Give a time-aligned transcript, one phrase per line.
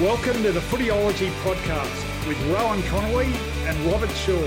[0.00, 3.32] Welcome to the Footyology Podcast with Rowan Connolly
[3.64, 4.46] and Robert Shaw.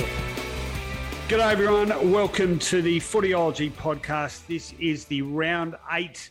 [1.28, 2.12] G'day, everyone.
[2.12, 4.46] Welcome to the Footyology Podcast.
[4.46, 6.30] This is the round eight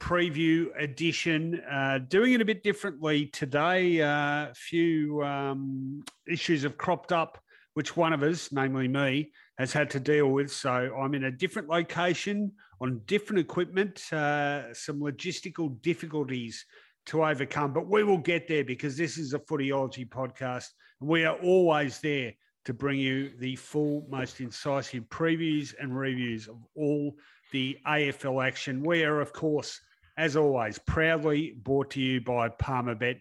[0.00, 1.60] preview edition.
[1.70, 3.98] Uh, doing it a bit differently today.
[3.98, 7.40] A uh, few um, issues have cropped up,
[7.74, 10.50] which one of us, namely me, has had to deal with.
[10.50, 16.64] So I'm in a different location on different equipment, uh, some logistical difficulties
[17.08, 17.72] to overcome.
[17.72, 20.68] But we will get there because this is a footyology podcast.
[21.00, 22.32] We are always there
[22.64, 27.14] to bring you the full, most incisive previews and reviews of all
[27.52, 28.82] the AFL action.
[28.82, 29.80] We are, of course,
[30.18, 33.20] as always, proudly brought to you by Palmerbet.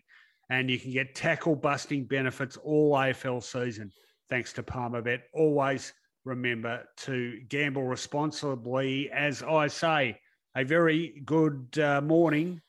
[0.50, 3.92] And you can get tackle busting benefits all AFL season
[4.30, 5.22] thanks to Palmerbet.
[5.34, 5.94] Always
[6.25, 9.09] remember to gamble responsibly.
[9.12, 10.19] As I say,
[10.56, 12.62] a very good uh, morning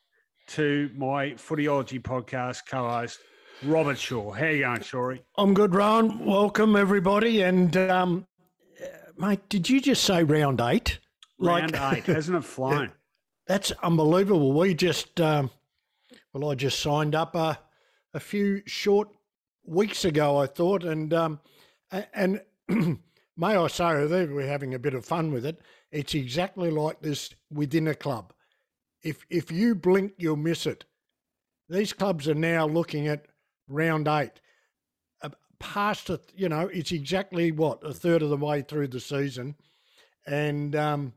[0.48, 3.18] to my Footyology podcast co-host,
[3.62, 4.32] Robert Shaw.
[4.32, 5.20] How you going, Shawrey?
[5.36, 6.24] I'm good, Ron.
[6.24, 7.42] Welcome, everybody.
[7.42, 8.26] And, um,
[9.18, 11.00] mate, did you just say round eight?
[11.38, 12.14] Round like, eight.
[12.14, 12.92] Hasn't it flown?
[13.46, 14.52] That's unbelievable.
[14.52, 15.50] We just, um,
[16.32, 17.58] well, I just signed up a,
[18.14, 19.08] a few short
[19.66, 20.82] weeks ago, I thought.
[20.82, 21.40] And, um,
[22.14, 25.60] and may I say, we're having a bit of fun with it.
[25.92, 28.32] It's exactly like this within a club
[29.02, 30.84] if if you blink, you'll miss it.
[31.68, 33.26] These clubs are now looking at
[33.68, 34.40] round eight.
[35.22, 39.00] Uh, past, a, you know, it's exactly what a third of the way through the
[39.00, 39.54] season,
[40.26, 41.12] and um,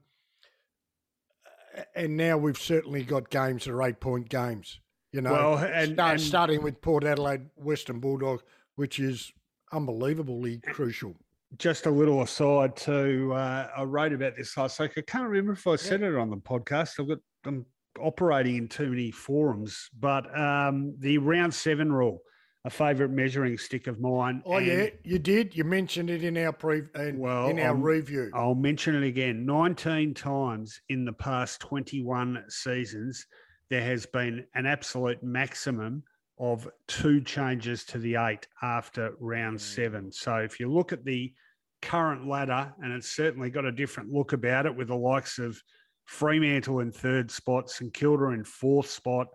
[1.95, 4.79] and now we've certainly got games that are eight point games.
[5.11, 8.44] You know, well, and, start, and starting with Port Adelaide Western Bulldogs,
[8.75, 9.31] which is
[9.73, 11.16] unbelievably crucial.
[11.57, 13.34] Just a little aside too.
[13.34, 14.94] Uh, I wrote about this last week.
[14.95, 16.07] I can't remember if I said yeah.
[16.07, 16.97] it on the podcast.
[16.97, 17.66] I've got I'm
[18.00, 22.22] operating in too many forums, but um, the round seven rule,
[22.63, 24.41] a favourite measuring stick of mine.
[24.46, 25.56] Oh yeah, you did.
[25.56, 28.29] You mentioned it in our pre in, well, in our I'll, review.
[28.34, 29.46] I'll mention it again.
[29.46, 33.25] Nineteen times in the past twenty-one seasons,
[33.69, 36.03] there has been an absolute maximum
[36.38, 39.62] of two changes to the eight after round mm.
[39.62, 40.12] seven.
[40.12, 41.34] So if you look at the
[41.81, 45.62] current ladder, and it's certainly got a different look about it with the likes of
[46.06, 49.28] Fremantle in third spot, St Kilda in fourth spot,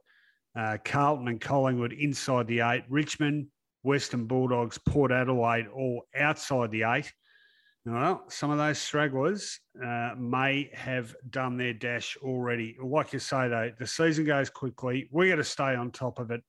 [0.56, 3.48] uh, Carlton and Collingwood inside the eight, Richmond,
[3.82, 7.12] Western Bulldogs, Port Adelaide all outside the eight.
[7.84, 12.76] Well, some of those stragglers uh, may have done their dash already.
[12.82, 15.08] Like you say, though, the season goes quickly.
[15.12, 16.42] We got to stay on top of it.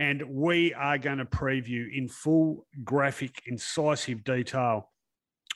[0.00, 4.90] And we are going to preview in full graphic, incisive detail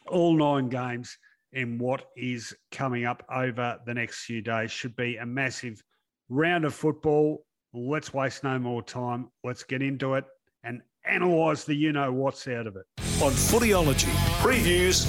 [0.07, 1.19] all nine games
[1.55, 4.71] in what is coming up over the next few days.
[4.71, 5.83] Should be a massive
[6.29, 7.47] round of football.
[7.73, 9.31] Let's waste no more time.
[9.43, 10.25] Let's get into it
[10.65, 12.85] and analyse the you know what's out of it.
[13.23, 15.07] On Footyology, previews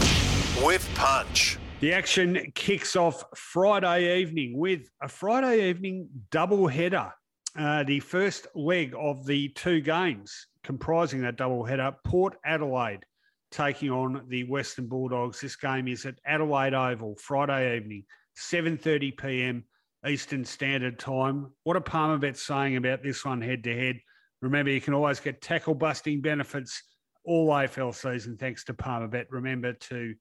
[0.66, 1.58] with Punch.
[1.82, 7.12] The action kicks off Friday evening with a Friday evening double header.
[7.58, 13.06] Uh, the first leg of the two games comprising that double header, Port Adelaide
[13.52, 15.40] taking on the Western Bulldogs.
[15.40, 18.04] This game is at Adelaide Oval, Friday evening,
[18.38, 19.64] 7.30 p.m.
[20.08, 21.52] Eastern Standard Time.
[21.64, 24.00] What are Palmerbet saying about this one head to head?
[24.42, 26.84] Remember, you can always get tackle busting benefits
[27.24, 29.26] all AFL season thanks to Palmerbet.
[29.32, 30.14] Remember to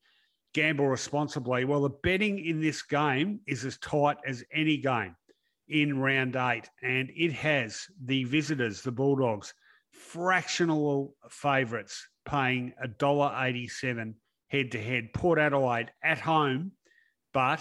[0.55, 1.65] gamble responsibly.
[1.65, 5.17] Well, the betting in this game is as tight as any game
[5.69, 9.53] in round eight, and it has the visitors, the Bulldogs,
[9.91, 14.15] fractional favourites paying $1.87
[14.49, 15.13] head to head.
[15.13, 16.73] Port Adelaide at home,
[17.33, 17.61] but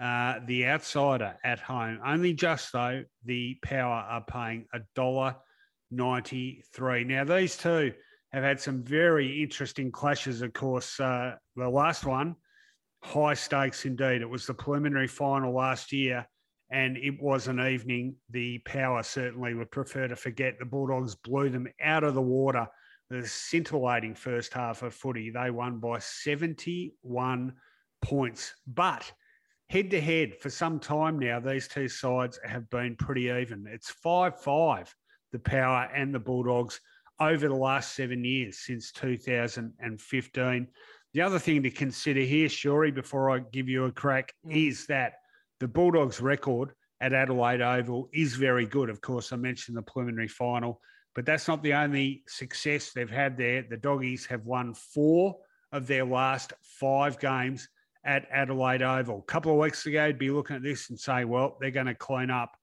[0.00, 1.98] uh, the outsider at home.
[2.04, 4.66] Only just though, the Power are paying
[4.96, 7.06] $1.93.
[7.06, 7.92] Now, these two
[8.32, 11.00] have had some very interesting clashes, of course.
[11.00, 12.36] Uh, the last one,
[13.02, 14.22] high stakes indeed.
[14.22, 16.26] It was the preliminary final last year,
[16.70, 20.58] and it was an evening the Power certainly would prefer to forget.
[20.58, 22.68] The Bulldogs blew them out of the water
[23.10, 25.30] the scintillating first half of footy.
[25.30, 27.52] They won by 71
[28.02, 28.54] points.
[28.66, 29.10] But
[29.70, 33.66] head to head for some time now, these two sides have been pretty even.
[33.68, 34.94] It's 5 5,
[35.32, 36.80] the Power and the Bulldogs,
[37.20, 40.68] over the last seven years since 2015.
[41.14, 44.68] The other thing to consider here, Shawrey, before I give you a crack, mm.
[44.68, 45.14] is that
[45.60, 48.90] the Bulldogs' record at Adelaide Oval is very good.
[48.90, 50.80] Of course, I mentioned the preliminary final,
[51.18, 53.64] but that's not the only success they've had there.
[53.68, 55.34] The Doggies have won four
[55.72, 57.68] of their last five games
[58.04, 59.18] at Adelaide Oval.
[59.18, 61.86] A couple of weeks ago, you'd be looking at this and say, well, they're going
[61.86, 62.56] to clean up.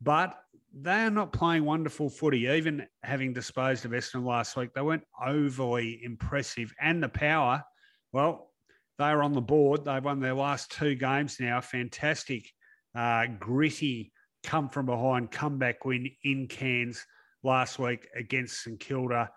[0.00, 0.36] But
[0.76, 2.48] they are not playing wonderful footy.
[2.48, 6.74] Even having disposed of Essendon last week, they weren't overly impressive.
[6.80, 7.62] And the power,
[8.12, 8.50] well,
[8.98, 9.84] they are on the board.
[9.84, 11.60] They've won their last two games now.
[11.60, 12.50] Fantastic,
[12.92, 14.10] uh, gritty,
[14.42, 17.06] come from behind comeback win in Cairns
[17.42, 19.30] last week against St Kilda.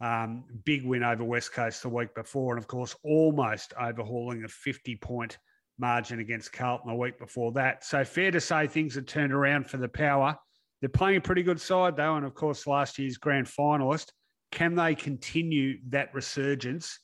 [0.00, 4.48] Um, big win over West Coast the week before, and of course, almost overhauling a
[4.48, 5.38] 50 point
[5.78, 7.84] margin against Carlton the week before that.
[7.84, 10.36] So, fair to say things have turned around for the power.
[10.80, 14.12] They're playing a pretty good side, though, and of course, last year's grand finalist.
[14.52, 17.00] Can they continue that resurgence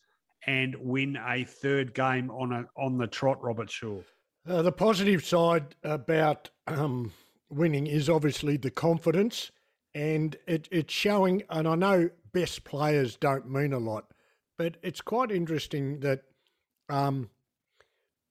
[0.47, 4.01] and win a third game on a on the trot, Robert Shaw?
[4.47, 7.13] Uh, the positive side about um,
[7.51, 9.51] winning is obviously the confidence,
[9.95, 11.43] and it, it's showing.
[11.49, 14.13] And I know best players don't mean a lot,
[14.59, 16.23] but it's quite interesting that
[16.89, 17.31] um,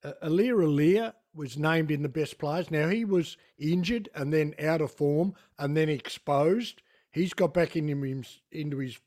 [0.03, 2.69] Aliir Aliir was named in the best players.
[2.69, 6.81] Now he was injured and then out of form and then exposed.
[7.11, 8.99] He's got back into into his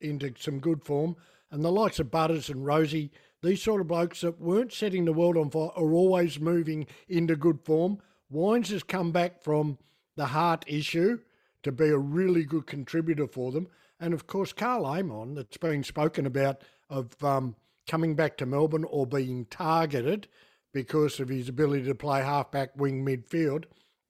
[0.00, 1.16] into some good form.
[1.50, 3.10] And the likes of Butters and Rozee,
[3.42, 7.36] these sort of blokes that weren't setting the world on fire are always moving into
[7.36, 7.98] good form.
[8.30, 9.78] Wines has come back from
[10.16, 11.20] the heart issue
[11.64, 13.68] to be a really good contributor for them.
[14.00, 17.56] And of course, Karl Amon, that's been spoken about of um,
[17.86, 20.28] coming back to Melbourne or being targeted
[20.72, 23.64] because of his ability to play halfback, wing, midfield,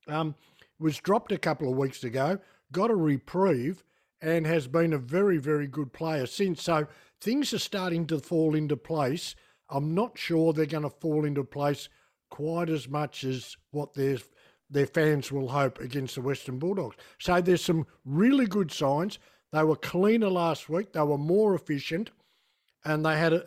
[0.09, 0.35] um,
[0.79, 2.39] was dropped a couple of weeks ago,
[2.73, 3.85] got a reprieve,
[4.21, 6.63] and has been a very, very good player since.
[6.63, 6.87] So
[7.21, 9.35] things are starting to fall into place.
[9.69, 11.89] I'm not sure they're going to fall into place
[12.31, 14.19] quite as much as what their
[14.75, 16.97] their fans will hope against the Western Bulldogs.
[17.19, 19.19] So there's some really good signs.
[19.53, 20.93] They were cleaner last week.
[20.93, 22.11] They were more efficient,
[22.85, 23.47] and they had a.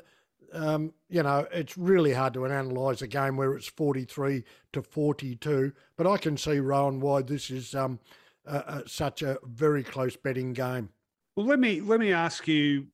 [0.53, 5.73] Um, you know, it's really hard to analyse a game where it's 43 to 42,
[5.97, 7.99] but I can see, Rowan, why this is um,
[8.85, 10.87] such a very close betting game.
[11.35, 12.87] Well, let me let me ask you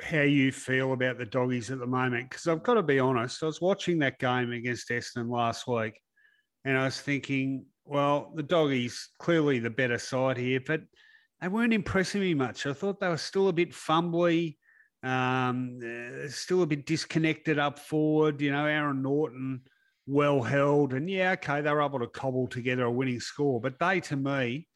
[0.00, 3.42] how you feel about the doggies at the moment, because I've got to be honest.
[3.42, 6.00] I was watching that game against Essendon last week,
[6.64, 10.80] and I was thinking, well, the doggies clearly the better side here, but
[11.40, 12.64] they weren't impressing me much.
[12.64, 14.58] I thought they were still a bit fumbly,
[15.02, 18.40] um, uh, still a bit disconnected up forward.
[18.40, 19.62] You know, Aaron Naughton
[20.06, 23.80] well held, and yeah, okay, they were able to cobble together a winning score, but
[23.80, 24.68] they, to me,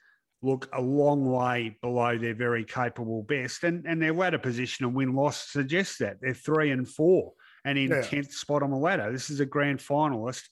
[0.42, 4.94] look a long way below their very capable best, and and their ladder position and
[4.94, 7.32] win loss suggests that they're three and four
[7.64, 9.12] and in tenth spot on the ladder.
[9.12, 10.42] This is a grand finalist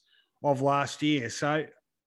[0.45, 1.65] of last year, so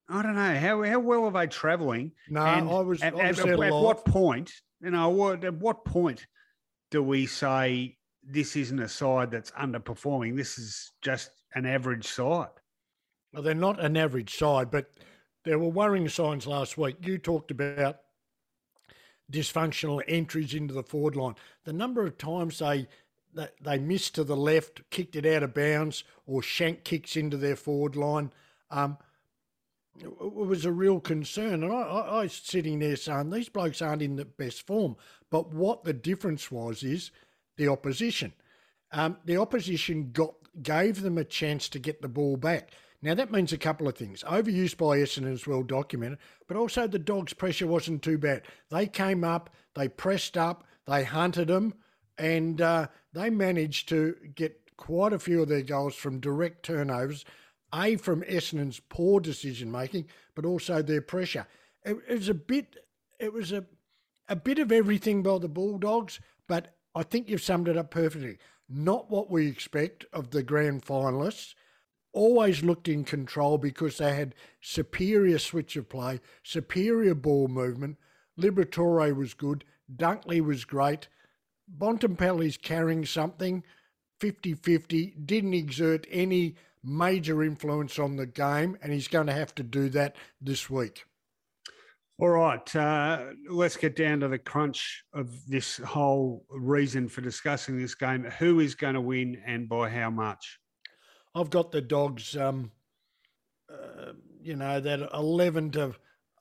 [0.09, 2.13] I don't know how how well are they travelling.
[2.29, 3.03] No, and I was.
[3.03, 4.53] At, I was at, at what point?
[4.81, 6.27] You know, what, at what point
[6.91, 10.37] do we say this isn't a side that's underperforming?
[10.37, 12.49] This is just an average side.
[13.33, 14.91] Well, they're not an average side, but
[15.45, 16.97] there were worrying signs last week.
[17.03, 17.97] You talked about
[19.31, 21.35] dysfunctional entries into the forward line.
[21.65, 22.87] The number of times they
[23.61, 27.57] they missed to the left, kicked it out of bounds, or shank kicks into their
[27.57, 28.33] forward line.
[28.71, 28.99] Um,
[30.05, 31.63] was a real concern.
[31.65, 34.97] And I, I, I, was sitting there saying, these blokes aren't in the best form.
[35.31, 37.11] But what the difference was is
[37.57, 38.33] the opposition.
[38.93, 42.71] Um, the opposition got gave them a chance to get the ball back.
[43.03, 44.25] Now, that means a couple of things.
[44.25, 48.43] Overuse by Essendon is well documented, but also the Dogs' pressure wasn't too bad.
[48.71, 51.75] They came up, they pressed up, they hunted them,
[52.17, 57.25] and uh, they managed to get quite a few of their goals from direct turnovers
[57.73, 61.47] a, from Essendon's poor decision making, but also their pressure.
[61.85, 62.77] It, it was a bit,
[63.19, 63.65] it was a,
[64.29, 68.39] a bit of everything by the Bulldogs, but I think you've summed it up perfectly.
[68.69, 71.55] Not what we expect of the grand finalists.
[72.13, 77.99] Always looked in control because they had superior switch of play, superior ball movement.
[78.41, 79.65] Liberatore was good.
[79.95, 81.09] Dunkley was great.
[81.79, 83.63] Bontempelli's carrying something
[84.19, 86.57] 50 50, didn't exert any
[86.87, 91.05] major influence on the game, and he's going to have to do that this week.
[92.19, 97.79] All right, uh, let's get down to the crunch of this whole reason for discussing
[97.79, 98.25] this game.
[98.39, 100.59] Who is going to win and by how much?
[101.35, 102.71] I've got the dogs um,
[103.71, 105.95] uh, you know, that 11 to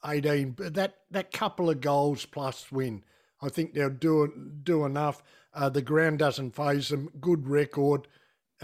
[0.05, 3.03] 18, that, that couple of goals plus win.
[3.41, 4.31] I think they'll do,
[4.63, 5.23] do enough.
[5.53, 7.09] Uh, the ground doesn't phase them.
[7.19, 8.07] Good record.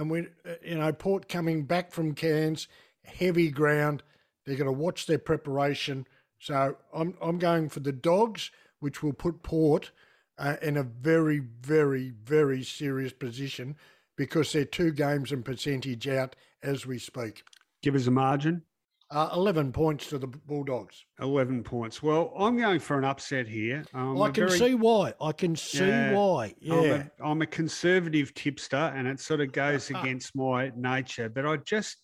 [0.01, 0.25] And we,
[0.63, 2.67] you know, Port coming back from Cairns,
[3.05, 4.01] heavy ground.
[4.43, 6.07] They're going to watch their preparation.
[6.39, 9.91] So I'm, I'm going for the Dogs, which will put Port
[10.39, 13.75] uh, in a very, very, very serious position
[14.17, 17.43] because they're two games and percentage out as we speak.
[17.83, 18.63] Give us a margin.
[19.11, 21.05] Uh, 11 points to the Bulldogs.
[21.19, 22.01] 11 points.
[22.01, 23.83] Well, I'm going for an upset here.
[23.93, 25.13] Um, I can very, see why.
[25.19, 26.55] I can see yeah, why.
[26.61, 26.73] Yeah.
[26.75, 31.45] I'm a, I'm a conservative tipster and it sort of goes against my nature, but
[31.45, 31.97] I just.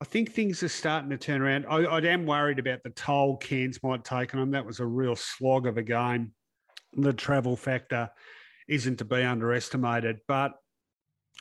[0.00, 1.64] I think things are starting to turn around.
[1.70, 4.50] I, I am worried about the toll Cairns might take on them.
[4.50, 6.32] That was a real slog of a game.
[6.94, 8.10] The travel factor
[8.66, 10.54] isn't to be underestimated, but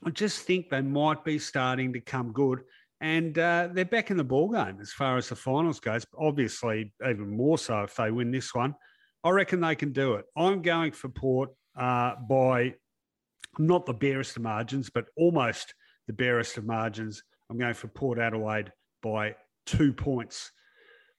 [0.06, 2.62] I just think they might be starting to come good
[3.02, 6.06] and uh, they're back in the ball game as far as the finals goes.
[6.18, 8.76] Obviously, even more so if they win this one.
[9.24, 10.26] I reckon they can do it.
[10.38, 12.76] I'm going for Port uh, by
[13.58, 15.74] not the barest of margins, but almost
[16.08, 17.24] the barest of margins.
[17.50, 20.52] I'm going for Port Adelaide by two points.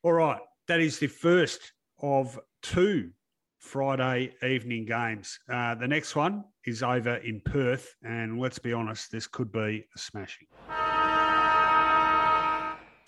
[0.02, 3.10] All right, that is the first of two
[3.58, 5.38] Friday evening games.
[5.52, 9.84] Uh, the next one is over in Perth, and let's be honest, this could be
[9.94, 10.46] a smashing.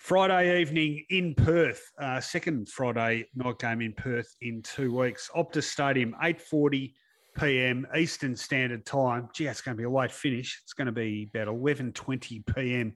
[0.05, 5.31] Friday evening in Perth, uh, second Friday night game in Perth in two weeks.
[5.35, 6.93] Optus Stadium, 8.40
[7.39, 7.87] p.m.
[7.97, 9.29] Eastern Standard Time.
[9.33, 10.61] Gee, it's going to be a late finish.
[10.61, 12.93] It's going to be about 11.20 p.m.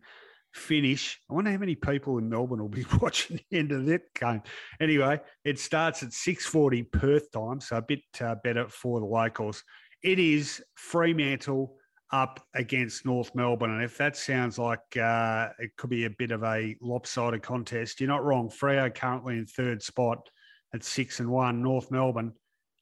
[0.54, 1.20] finish.
[1.32, 4.44] I wonder how many people in Melbourne will be watching the end of that game.
[4.80, 9.63] Anyway, it starts at 6.40 Perth time, so a bit uh, better for the locals.
[10.04, 11.75] It is Fremantle
[12.12, 13.72] up against North Melbourne.
[13.72, 18.00] And if that sounds like uh, it could be a bit of a lopsided contest,
[18.00, 18.50] you're not wrong.
[18.50, 20.30] Freo currently in third spot
[20.74, 21.62] at six and one.
[21.62, 22.34] North Melbourne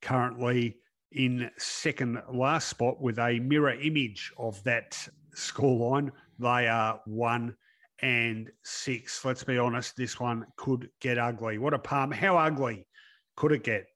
[0.02, 0.78] currently
[1.12, 4.98] in second last spot with a mirror image of that
[5.36, 6.12] scoreline.
[6.40, 7.56] They are one
[8.02, 9.24] and six.
[9.26, 11.58] Let's be honest, this one could get ugly.
[11.58, 12.12] What a palm!
[12.12, 12.88] How ugly
[13.36, 13.88] could it get?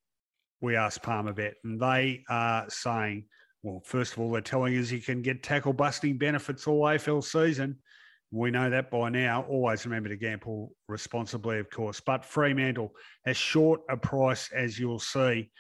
[0.62, 3.26] We asked Palmer Bet, and they are saying
[3.64, 7.24] well, first of all, they're telling us he can get tackle busting benefits all AFL
[7.24, 7.78] season.
[8.32, 9.46] We know that by now.
[9.48, 12.00] Always remember to gamble responsibly, of course.
[12.00, 12.94] But Fremantle,
[13.26, 15.52] as short a price as you'll see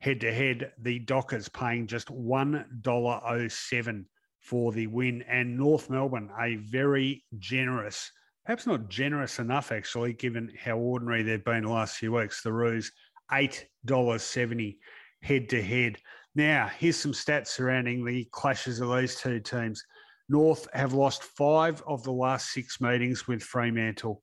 [0.00, 4.04] head to head, the Dockers paying just $1.07
[4.40, 5.22] for the win.
[5.28, 8.10] And North Melbourne, a very generous,
[8.46, 12.42] perhaps not generous enough, actually, given how ordinary they've been the last few weeks.
[12.42, 12.92] The Roos,
[13.30, 14.76] $8.70
[15.22, 15.98] head to head.
[16.34, 19.84] Now, here's some stats surrounding the clashes of these two teams.
[20.28, 24.22] North have lost five of the last six meetings with Fremantle.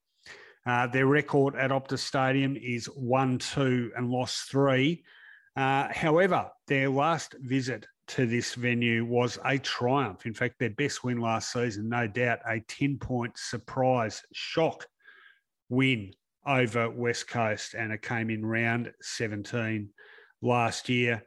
[0.65, 5.03] Uh, their record at Optus Stadium is 1 2 and lost three.
[5.55, 10.25] Uh, however, their last visit to this venue was a triumph.
[10.25, 14.85] In fact, their best win last season, no doubt, a 10 point surprise shock
[15.69, 16.13] win
[16.45, 19.89] over West Coast, and it came in round 17
[20.41, 21.23] last year.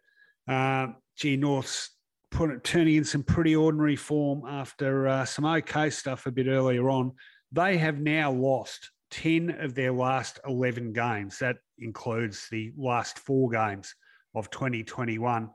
[0.50, 1.90] Uh, G North's
[2.32, 6.90] put, turning in some pretty ordinary form after uh, some okay stuff a bit earlier
[6.90, 7.12] on.
[7.52, 11.38] They have now lost 10 of their last 11 games.
[11.38, 13.94] That includes the last four games
[14.34, 15.50] of 2021.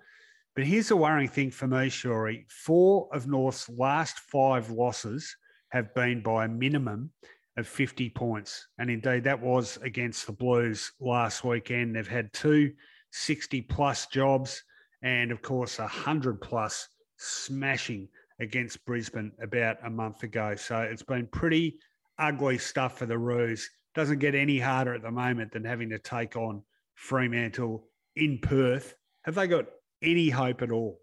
[0.55, 2.45] But here's the worrying thing for me, Shawrey.
[2.49, 5.35] Four of North's last five losses
[5.69, 7.11] have been by a minimum
[7.57, 8.65] of 50 points.
[8.77, 11.97] And indeed, that was against the Blues last weekend.
[11.97, 12.71] They've had two
[13.11, 14.63] 60 plus jobs
[15.01, 16.87] and of course, a 100 plus
[17.17, 18.07] smashing
[18.39, 20.55] against Brisbane about a month ago.
[20.55, 21.77] So it's been pretty
[22.19, 23.69] ugly stuff for the Roos.
[23.93, 26.61] Doesn't get any harder at the moment than having to take on
[26.95, 28.95] Fremantle in Perth.
[29.23, 29.65] Have they got
[30.01, 30.99] any hope at all?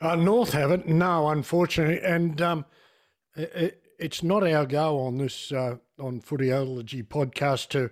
[0.00, 2.00] Uh, North haven't, no, unfortunately.
[2.00, 2.64] And um,
[3.36, 7.90] it, it's not our go on this uh, on Footyology podcast to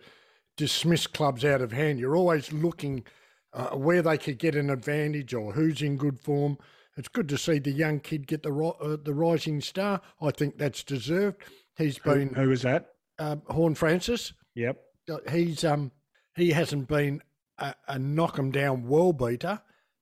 [0.57, 1.99] dismiss clubs out of hand.
[1.99, 3.05] You're always looking–
[3.53, 6.59] uh, where they could get an advantage or who's in good form.
[6.97, 10.01] It's good to see the young kid get the uh, the rising star.
[10.21, 11.43] I think that's deserved.
[11.77, 12.89] He's been who, is that?
[13.19, 14.33] Uh, Horne-Francis.
[14.55, 14.81] Yep.
[15.09, 15.93] Uh, he's um
[16.35, 17.23] he hasn't been
[17.59, 19.61] a, a knock 'em down world beater,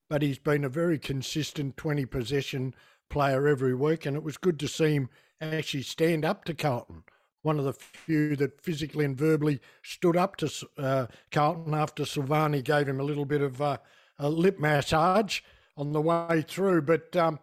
[0.08, 2.74] but he's been a very consistent twenty possession
[3.10, 5.10] player every week, and it was good to see him
[5.40, 7.04] actually stand up to Carlton
[7.46, 12.62] one of the few that physically and verbally stood up to uh, Carlton after Silvagni
[12.62, 13.78] gave him a little bit of uh,
[14.18, 15.40] a lip massage
[15.76, 16.82] on the way through.
[16.82, 17.38] But um,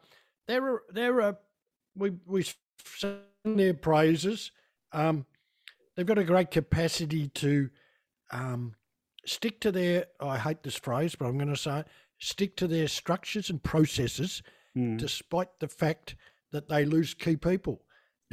[0.46, 1.38] there are there are
[1.96, 2.46] we we
[2.84, 4.52] sing their praises.
[4.92, 5.26] Um,
[5.96, 7.70] they've got a great capacity to
[8.32, 8.76] um,
[9.26, 10.08] stick to their.
[10.20, 11.88] I hate this phrase, but I'm going to say it,
[12.20, 14.44] stick to their structures and processes,
[14.76, 14.98] Mm.
[14.98, 16.16] despite the fact
[16.52, 17.84] that they lose key people.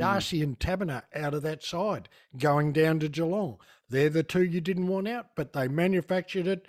[0.01, 0.13] Hmm.
[0.13, 3.59] Darcy and Taberner out of that side, going down to Geelong.
[3.89, 6.69] They're the two you didn't want out, but they manufactured it.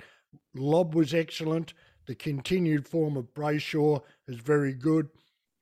[0.54, 1.74] Lobb was excellent.
[2.08, 5.10] The continued form of Brayshaw is very good.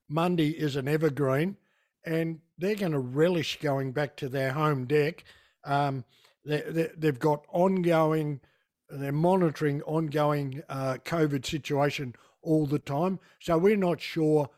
[0.07, 1.57] Mundy is an evergreen,
[2.05, 5.23] and they're going to relish going back to their home deck.
[5.63, 6.05] Um,
[6.45, 8.39] they, they, they've got ongoing,
[8.89, 13.19] they're monitoring ongoing uh, COVID situation all the time.
[13.39, 14.49] So we're not sure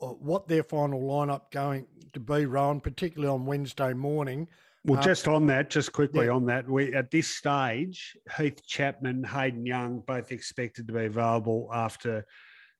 [0.00, 4.48] what their final lineup going to be, Rowan, particularly on Wednesday morning.
[4.84, 6.32] Well, Uh, just on that, just quickly yeah.
[6.32, 11.68] on that, we at this stage, Heath Chapman, Hayden Young, both expected to be available
[11.72, 12.24] after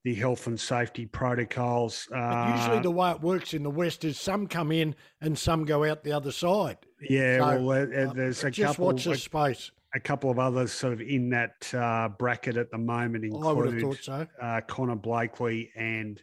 [0.03, 2.09] the health and safety protocols.
[2.15, 5.67] Uh, usually the way it works in the West is some come in and some
[5.67, 6.79] go out the other side.
[7.03, 9.71] yeah, so, well, uh, Uh, there's a just couple, watch the space.
[9.95, 13.67] a couple of others sort of in that uh, bracket at the moment, I would
[13.67, 14.27] have include thought so.
[14.41, 16.23] uh, Connor Blakely and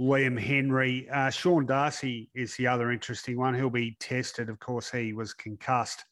[0.00, 1.08] Liam Henry.
[1.08, 3.54] Uh, Sean Darcy is the other interesting one.
[3.54, 4.48] He'll be tested.
[4.48, 6.04] Of course, he was concussed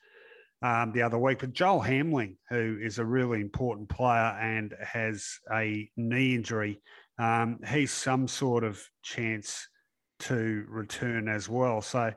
[0.63, 1.41] um, the other week.
[1.41, 6.81] But Joel Hamling, who is a really important player and has a knee injury,
[7.19, 9.69] um, he's some sort of chance
[10.21, 11.83] to return as well.
[11.83, 12.13] So,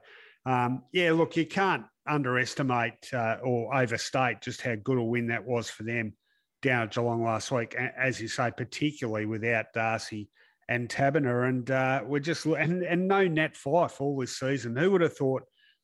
[0.45, 5.45] um, yeah, look, you can't underestimate uh, or overstate just how good a win that
[5.45, 6.13] was for them
[6.61, 7.75] down at Geelong last week.
[7.75, 10.29] As you say, particularly without Darcy
[10.69, 14.75] and Taberner, and uh, we're just and and no Nat Fyfe all this season.
[14.75, 15.43] Who would have thought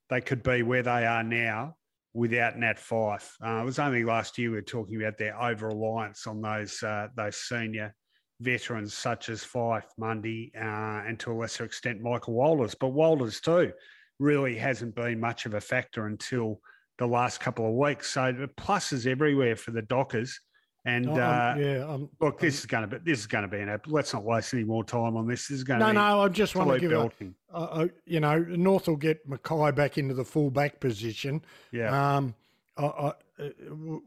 [0.09, 1.75] they could be where they are now
[2.13, 3.31] without Nat Fyfe?
[3.43, 6.81] Uh, it was only last year we were talking about their over reliance on those
[6.83, 7.95] uh, those senior
[8.41, 12.75] veterans such as Fyfe, Mundy, uh, and to a lesser extent Michael Walters.
[12.75, 13.71] But Walters too
[14.19, 16.59] really hasn't been much of a factor until
[16.97, 18.09] the last couple of weeks.
[18.11, 20.39] So the pluses everywhere for the Dockers.
[20.85, 23.47] And Oh, uh, yeah, um, Look, this is going to be this is going to
[23.47, 23.69] be an.
[23.69, 25.47] app- Let's not waste any more time on this.
[25.47, 27.35] This is going to no, be no, I just want to give a, belting.
[27.53, 32.35] uh, you know, North will get McKay back into the full back position, Yeah, um,
[32.75, 33.43] uh, uh, uh,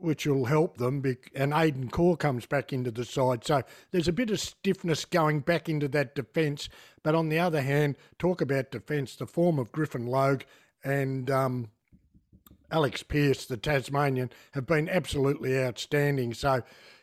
[0.00, 1.02] which will help them.
[1.34, 5.40] And Aidan Corr comes back into the side, so there's a bit of stiffness going
[5.40, 6.68] back into that defence.
[7.02, 10.42] But on the other hand, talk about defence, the form of Griffin Logue
[10.84, 11.68] and um,
[12.70, 16.34] Alex Pearce, the Tasmanian, have been absolutely outstanding.
[16.34, 16.62] So,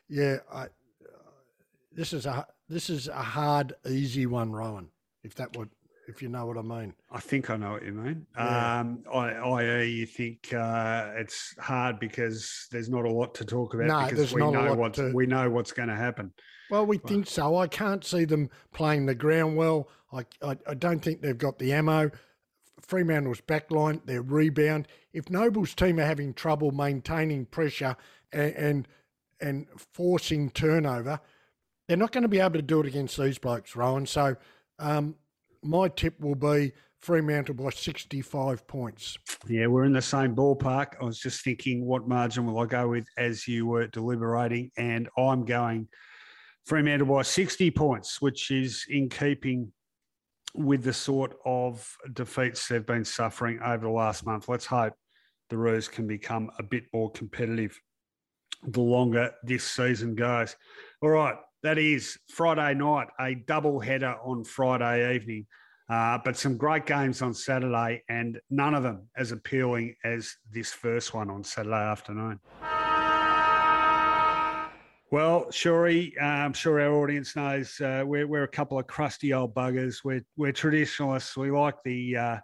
[0.10, 0.68] yeah, I, uh,
[1.92, 4.90] this is a this is a hard, easy one, Rowan.
[5.24, 5.70] If that would,
[6.08, 6.94] if you know what I mean.
[7.12, 8.26] I think I know what you mean.
[8.36, 8.80] Yeah.
[8.82, 13.74] Um, I, i.e., you think uh, it's hard because there's not a lot to talk
[13.74, 15.90] about No, because there's we not a know lot what's to- we know what's going
[15.90, 16.34] to happen.
[16.70, 17.58] Well, we think so.
[17.58, 19.90] I can't see them playing the ground well.
[20.12, 22.10] I, I, I don't think they've got the ammo.
[22.86, 24.88] Fremantle's backline, their rebound.
[25.14, 27.96] If Noble's team are having trouble maintaining pressure
[28.32, 28.88] and and,
[29.42, 31.20] and forcing turnover,
[31.88, 34.06] they're not going to be able to do it against these blokes, Rowan.
[34.06, 34.36] So
[34.80, 35.16] um,
[35.62, 39.18] my tip will be Fremantle by 65 points.
[39.48, 40.94] Yeah, we're in the same ballpark.
[41.02, 44.72] I was just thinking, what margin will I go with as you were deliberating?
[44.78, 45.90] And I'm going
[46.66, 49.72] Fremantle by 60 points, which is in keeping
[50.54, 54.48] with the sort of defeats they've been suffering over the last month.
[54.48, 54.94] Let's hope
[55.50, 57.80] the Roos can become a bit more competitive
[58.68, 60.56] the longer this season goes.
[61.02, 65.48] All right, that is Friday night, a double header on Friday evening.
[65.90, 70.72] Uh, but some great games on Saturday, and none of them as appealing as this
[70.72, 72.40] first one on Saturday afternoon.
[75.14, 79.54] Well, Shawrey, I'm sure our audience knows uh, we're, we're a couple of crusty old
[79.54, 80.04] buggers.
[80.04, 81.38] We're, we're traditionalists.
[81.38, 82.38] We like the uh,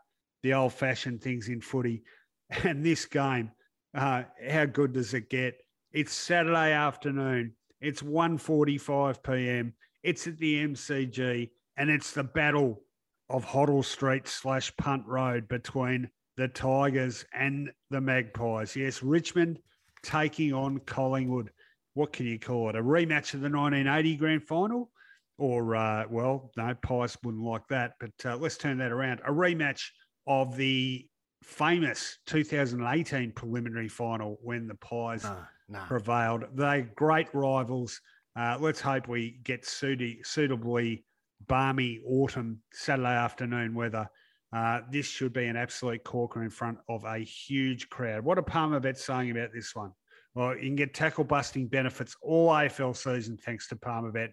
[0.43, 2.03] the old fashioned things in footy.
[2.63, 3.49] And this game,
[3.95, 5.55] uh, how good does it get?
[5.93, 7.53] It's Saturday afternoon.
[7.81, 9.73] It's 1.45 p.m.
[10.03, 12.83] It's at the MCG, and it's the battle
[13.31, 18.75] of Hoddle Street slash Punt Road between the Tigers and the Magpies.
[18.75, 19.59] Yes, Richmond
[20.03, 21.49] taking on Collingwood.
[21.93, 22.75] What can you call it?
[22.75, 24.91] A rematch of the 1980 grand final?
[25.37, 29.21] Or, uh, well, no, Pies wouldn't like that, but uh, let's turn that around.
[29.25, 29.87] A rematch
[30.27, 31.07] of the
[31.43, 35.37] famous 2018 preliminary final when the Pies No,
[35.69, 35.79] no.
[35.87, 36.43] prevailed.
[36.55, 38.01] They're great rivals.
[38.35, 41.05] Uh, let's hope we get suitably, suitably
[41.47, 44.07] balmy autumn Saturday afternoon weather.
[44.51, 48.23] Uh, this should be an absolute corker in front of a huge crowd.
[48.23, 49.91] What are Palmer Bet saying about this one?
[50.39, 54.29] Well, you can get tackle busting benefits all AFL season thanks to Palmer Bet.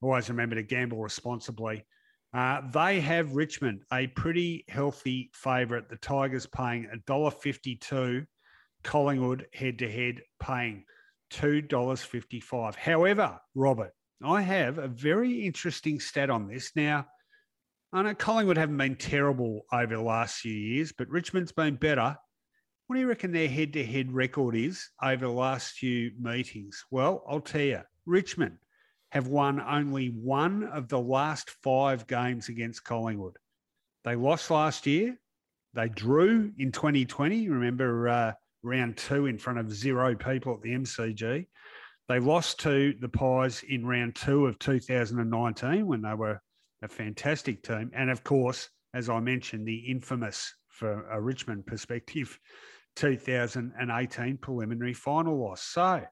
[0.00, 1.84] Always remember to gamble responsibly.
[2.32, 5.90] Uh, they have Richmond, a pretty healthy favourite.
[5.90, 8.26] The Tigers paying $1.52,
[8.82, 10.84] Collingwood head to head paying
[11.34, 12.74] $2.55.
[12.74, 13.92] However, Robert,
[14.24, 16.72] I have a very interesting stat on this.
[16.74, 17.08] Now,
[17.92, 22.16] I know Collingwood haven't been terrible over the last few years, but Richmond's been better.
[22.86, 26.84] What do you reckon their head to head record is over the last few meetings?
[26.90, 28.58] Well, I'll tell you, Richmond
[29.12, 33.36] have won only one of the last five games against Collingwood.
[34.04, 35.16] They lost last year.
[35.74, 37.48] They drew in 2020.
[37.48, 41.46] Remember uh, round two in front of zero people at the MCG.
[42.08, 46.40] They lost to the Pies in round two of 2019 when they were
[46.82, 47.90] a fantastic team.
[47.94, 52.38] And of course, as I mentioned, the infamous, for a Richmond perspective,
[52.96, 55.62] 2018 preliminary final loss.
[55.62, 56.02] So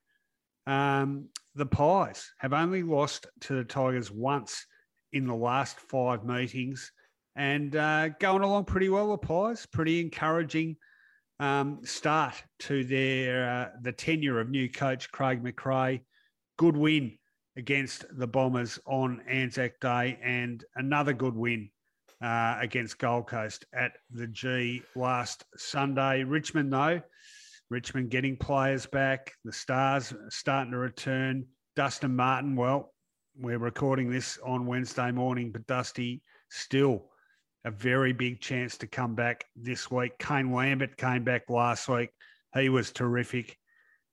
[0.67, 4.67] um, the Pies have only lost to the Tigers once
[5.13, 6.93] in the last five meetings
[7.37, 9.67] and uh, going along pretty well, the Pies.
[9.67, 10.77] Pretty encouraging
[11.39, 16.03] um, start to their uh, the tenure of new coach Craig McRae.
[16.59, 17.17] Good win
[17.57, 21.71] against the Bombers on Anzac Day, and another good win
[22.23, 26.25] uh, against Gold Coast at the G last Sunday.
[26.25, 27.01] Richmond, though,
[27.71, 29.33] Richmond getting players back.
[29.45, 31.47] The Stars starting to return.
[31.77, 32.93] Dustin Martin, well,
[33.39, 37.07] we're recording this on Wednesday morning, but Dusty still
[37.65, 40.19] a very big chance to come back this week.
[40.19, 42.11] Kane Lambert came back last week.
[42.55, 43.57] He was terrific.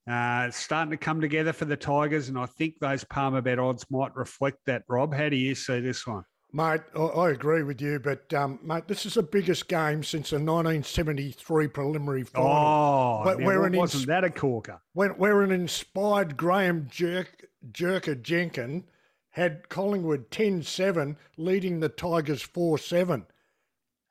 [0.10, 3.86] Uh, starting to come together for the Tigers, and I think those Palmer bet odds
[3.90, 4.84] might reflect that.
[4.88, 6.24] Rob, how do you see this one?
[6.58, 10.38] Mate, I agree with you, but um, mate, this is the biggest game since the
[10.38, 12.50] 1973 preliminary final.
[12.50, 14.82] Oh, but we're an wasn't ins- that a corker?
[14.94, 18.86] Where, where an inspired Graham Jerk, Jerker Jenkin
[19.30, 23.28] had Collingwood 10-7, leading the Tigers 4-7.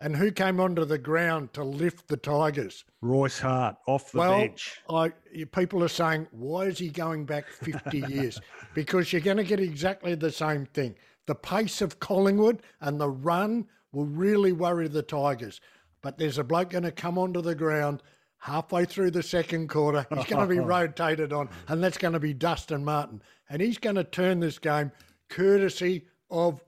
[0.01, 2.85] And who came onto the ground to lift the Tigers?
[3.01, 4.81] Royce Hart off the well, bench.
[4.89, 5.09] I,
[5.51, 8.41] people are saying, why is he going back 50 years?
[8.73, 10.95] Because you're going to get exactly the same thing.
[11.27, 15.61] The pace of Collingwood and the run will really worry the Tigers.
[16.03, 18.03] But there's a bloke going to come onto the ground
[18.39, 20.07] halfway through the second quarter.
[20.15, 23.23] He's going to be rotated on, and that's going to be Dustin Martin.
[23.49, 24.93] And he's going to turn this game
[25.29, 26.63] courtesy of,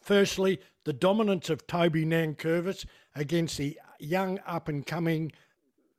[0.00, 5.32] firstly, the dominance of Toby Nankervis against the young up and coming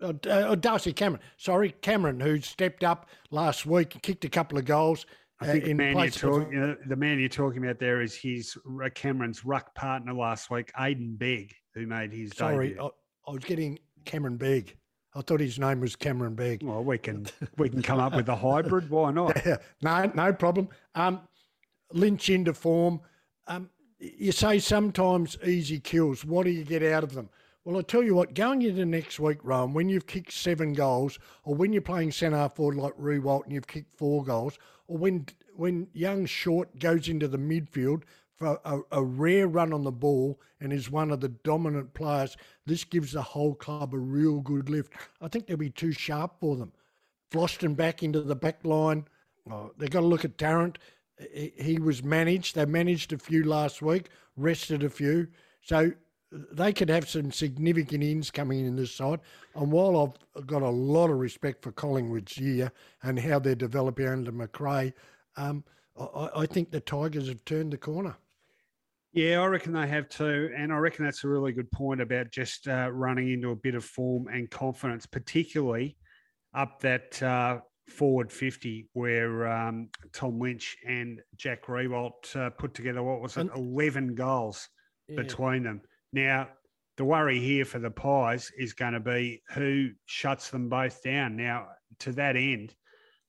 [0.02, 1.22] uh, uh, Darcy Cameron.
[1.38, 5.06] Sorry, Cameron, who stepped up last week and kicked a couple of goals.
[5.40, 8.02] I think uh, the, man you're talk, you know, the man you're talking about there
[8.02, 8.58] is his
[8.96, 12.84] Cameron's ruck partner last week, Aiden Begg, who made his Sorry, debut.
[12.84, 14.76] I, I was getting Cameron Begg.
[15.14, 16.64] I thought his name was Cameron Begg.
[16.64, 18.90] Well, we can we can come up with a hybrid.
[18.90, 19.40] Why not?
[19.46, 20.70] Yeah, no, no problem.
[20.96, 21.22] Um,
[21.94, 23.02] Lynch into form.
[23.48, 23.70] Um,
[24.00, 26.26] you say sometimes easy kills.
[26.26, 27.30] What do you get out of them?
[27.68, 31.20] Well, I tell you what, going into next week, Rowan, when you've kicked seven goals,
[31.44, 35.26] or when you're playing centre forward like Riewoldt and you've kicked four goals, or when
[35.54, 38.04] when young Short goes into the midfield
[38.38, 42.38] for a, a, rare run on the ball and is one of the dominant players,
[42.66, 44.94] this gives the whole club a real good lift.
[45.20, 46.72] I think they'll be too sharp for them.
[47.32, 49.10] Vlastuin back into the back line.
[49.52, 50.78] Oh, they've got to look at Tarrant
[51.20, 52.56] he was managed.
[52.56, 55.28] They managed a few last week, rested a few.
[55.62, 55.92] So
[56.32, 59.20] they could have some significant ins coming in this side.
[59.56, 62.72] And while I've got a lot of respect for Collingwood's year
[63.04, 64.94] and how they're developing under McRae,
[65.38, 65.64] um,
[65.98, 68.18] I, I, think the Tigers have turned the corner.
[69.14, 70.52] Yeah, I reckon they have too.
[70.56, 73.76] And I reckon that's a really good point about just uh, running into a bit
[73.76, 75.98] of form and confidence, particularly
[76.54, 83.02] up that uh, forward 50 where um, Tom Lynch and Jack Riewoldt uh, put together,
[83.02, 84.68] what was it, 11 goals
[85.08, 85.22] yeah.
[85.22, 85.82] between them.
[86.18, 86.48] Now,
[86.96, 91.36] the worry here for the Pies is going to be who shuts them both down.
[91.36, 91.68] Now,
[92.00, 92.74] to that end,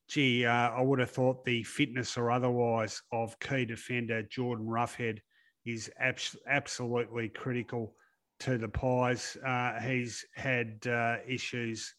[0.09, 5.19] gee, uh, I would have thought the fitness or otherwise of key defender Jordan Roughead
[5.67, 7.95] is abs- absolutely critical
[8.41, 9.37] to the Pies.
[9.45, 11.95] Uh, he's had uh, issues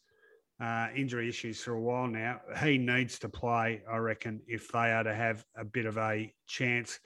[0.60, 2.40] uh, injury issues for a while now.
[2.60, 6.34] He needs to play, I reckon, if they are to have a bit of a
[6.48, 6.98] chance.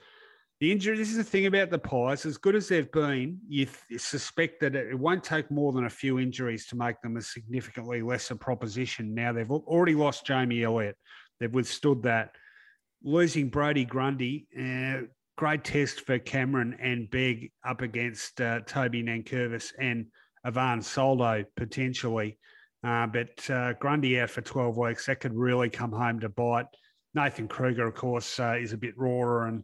[0.61, 3.65] The injury, this is the thing about the Pies, as good as they've been, you
[3.65, 7.21] th- suspect that it won't take more than a few injuries to make them a
[7.21, 9.13] significantly lesser proposition.
[9.13, 10.95] Now, they've already lost Jamie Elliott,
[11.39, 12.31] they've withstood that.
[13.03, 19.73] Losing Brodie Grundy, uh, great test for Cameron and Begg up against uh, Toby Nankervis
[19.77, 20.07] and
[20.45, 22.37] Ivan Soldo potentially.
[22.81, 26.67] Uh, but uh, Grundy out for 12 weeks, that could really come home to bite.
[27.13, 29.63] Nathan Kreuger, of course, uh, is a bit rawer and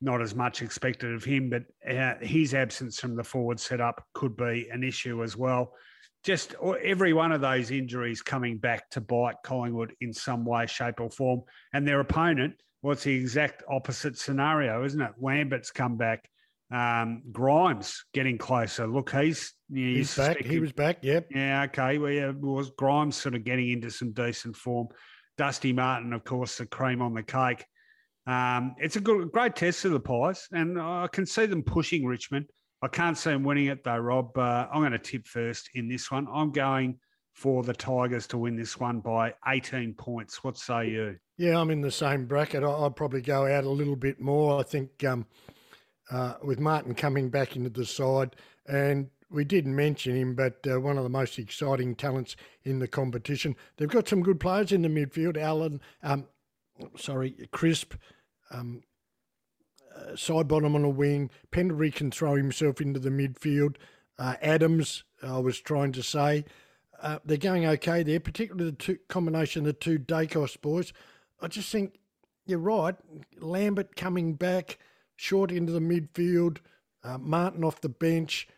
[0.00, 4.36] not as much expected of him, but uh, his absence from the forward setup could
[4.36, 5.72] be an issue as well.
[6.22, 11.00] Just every one of those injuries coming back to bite Collingwood in some way, shape,
[11.00, 11.42] or form.
[11.72, 15.12] And their opponent, well, it's the exact opposite scenario, isn't it?
[15.20, 16.28] Lambert's come back.
[16.72, 18.88] Um, Grimes getting closer.
[18.88, 20.38] Look, he's he's, he's back.
[20.38, 20.98] He was back.
[21.02, 21.28] Yep.
[21.30, 21.62] Yeah.
[21.68, 21.98] Okay.
[21.98, 24.88] Well, yeah, was Grimes sort of getting into some decent form.
[25.38, 27.64] Dusty Martin, of course, the cream on the cake.
[28.26, 32.04] Um, it's a good, great test of the Pies, and I can see them pushing
[32.04, 32.46] Richmond.
[32.82, 34.36] I can't see them winning it though, Rob.
[34.36, 36.26] Uh, I'm going to tip first in this one.
[36.32, 36.98] I'm going
[37.32, 40.42] for the Tigers to win this one by 18 points.
[40.42, 41.16] What say you?
[41.36, 42.64] Yeah, I'm in the same bracket.
[42.64, 44.58] I'll probably go out a little bit more.
[44.58, 45.26] I think um,
[46.10, 48.36] uh, with Martin coming back into the side,
[48.66, 52.88] and we didn't mention him, but uh, one of the most exciting talents in the
[52.88, 53.54] competition.
[53.76, 55.36] They've got some good players in the midfield.
[55.36, 56.26] Allen, um,
[56.96, 57.94] sorry, Crisp,
[58.50, 58.82] um,
[59.94, 61.30] uh, Sidebottom on a wing.
[61.50, 63.76] Pendlebury can throw himself into the midfield.
[64.18, 66.44] Uh, Adams, I was trying to say.
[67.02, 70.92] Uh, they're going okay there, particularly the two, combination of the two Daicos boys.
[71.40, 71.98] I just think
[72.46, 72.94] you're right.
[73.38, 74.78] Lambert coming back,
[75.16, 76.58] short into the midfield,
[77.04, 78.48] uh, Martin off the bench,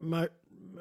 [0.00, 0.28] Mo-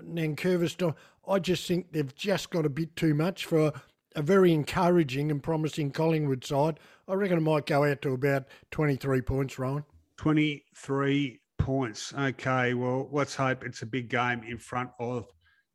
[0.02, 0.96] Nankervis.
[1.28, 3.74] I just think they've just got a bit too much for
[4.16, 6.80] a very encouraging and promising Collingwood side.
[7.08, 9.84] I reckon it might go out to about 23 points, Rowan.
[10.18, 12.14] 23 points.
[12.18, 15.28] Okay, well, let's hope it's a big game in front of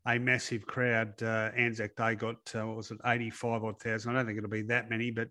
[0.07, 1.21] a massive crowd.
[1.23, 4.13] Uh, Anzac Day got, uh, what was it, 85 odd thousand.
[4.13, 5.29] I don't think it'll be that many, but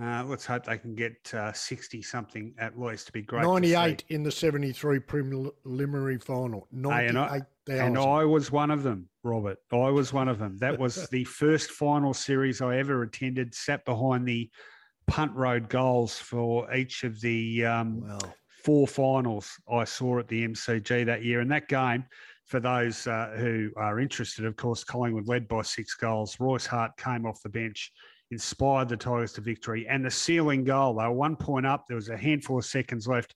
[0.00, 3.42] uh, let's hope they can get 60 uh, something at least to be great.
[3.42, 6.66] 98 in the 73 preliminary final.
[6.72, 9.58] 98 and I was one of them, Robert.
[9.72, 10.56] I was one of them.
[10.58, 14.50] That was the first final series I ever attended, sat behind the
[15.06, 21.06] punt road goals for each of the um, four finals I saw at the MCG
[21.06, 21.40] that year.
[21.40, 22.04] And that game,
[22.46, 26.38] for those uh, who are interested, of course, Collingwood led by six goals.
[26.40, 27.92] Royce Hart came off the bench,
[28.32, 29.86] inspired the Tigers to victory.
[29.86, 31.84] And the sealing goal, they were one point up.
[31.86, 33.34] There was a handful of seconds left.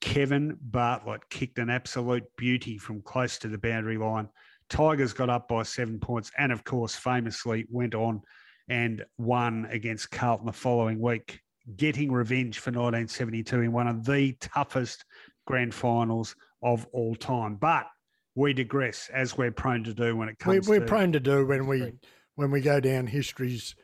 [0.00, 4.28] Kevin Bartlett kicked an absolute beauty from close to the boundary line.
[4.68, 8.22] Tigers got up by seven points and, of course, famously went on
[8.68, 11.38] and won against Carlton the following week,
[11.76, 15.04] getting revenge for 1972 in one of the toughest
[15.46, 17.56] grand finals of all time.
[17.56, 17.86] But
[18.34, 20.68] we digress, as we're prone to do when it comes.
[20.68, 21.92] We, to prone to do when we
[22.36, 23.74] when we go down history's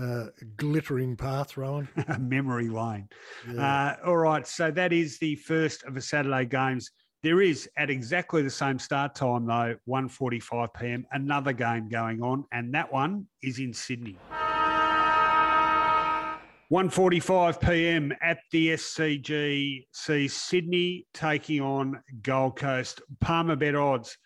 [0.00, 0.26] uh,
[0.56, 1.88] glittering path, Rowan.
[2.18, 3.08] Memory lane.
[3.50, 3.96] Yeah.
[4.04, 6.90] Uh, all right, so that is the first of the Saturday games.
[7.22, 11.06] There is at exactly the same start time though, 1:45 p.m.
[11.12, 14.18] Another game going on, and that one is in Sydney.
[16.72, 18.12] 1:45 p.m.
[18.22, 19.86] at the SCG.
[19.92, 23.02] See Sydney taking on Gold Coast.
[23.20, 24.16] Palmer bet odds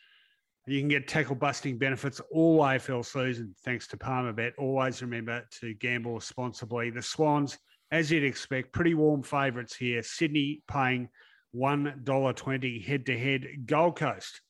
[0.66, 4.52] you can get tackle busting benefits all AFL season thanks to Palmerbet.
[4.58, 6.90] Always remember to gamble responsibly.
[6.90, 7.56] The Swans,
[7.92, 10.02] as you'd expect, pretty warm favourites here.
[10.02, 11.08] Sydney paying
[11.54, 13.46] $1.20 head to head.
[13.66, 14.40] Gold Coast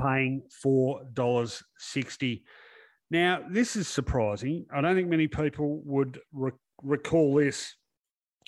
[0.00, 2.42] paying $4.60.
[3.10, 4.66] Now, this is surprising.
[4.74, 6.50] I don't think many people would re-
[6.82, 7.76] recall this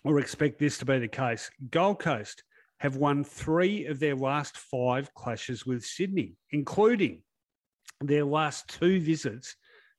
[0.05, 1.49] or expect this to be the case.
[1.71, 2.43] Gold Coast
[2.79, 7.23] have won three of their last five clashes with Sydney, including
[8.01, 9.57] their last two visits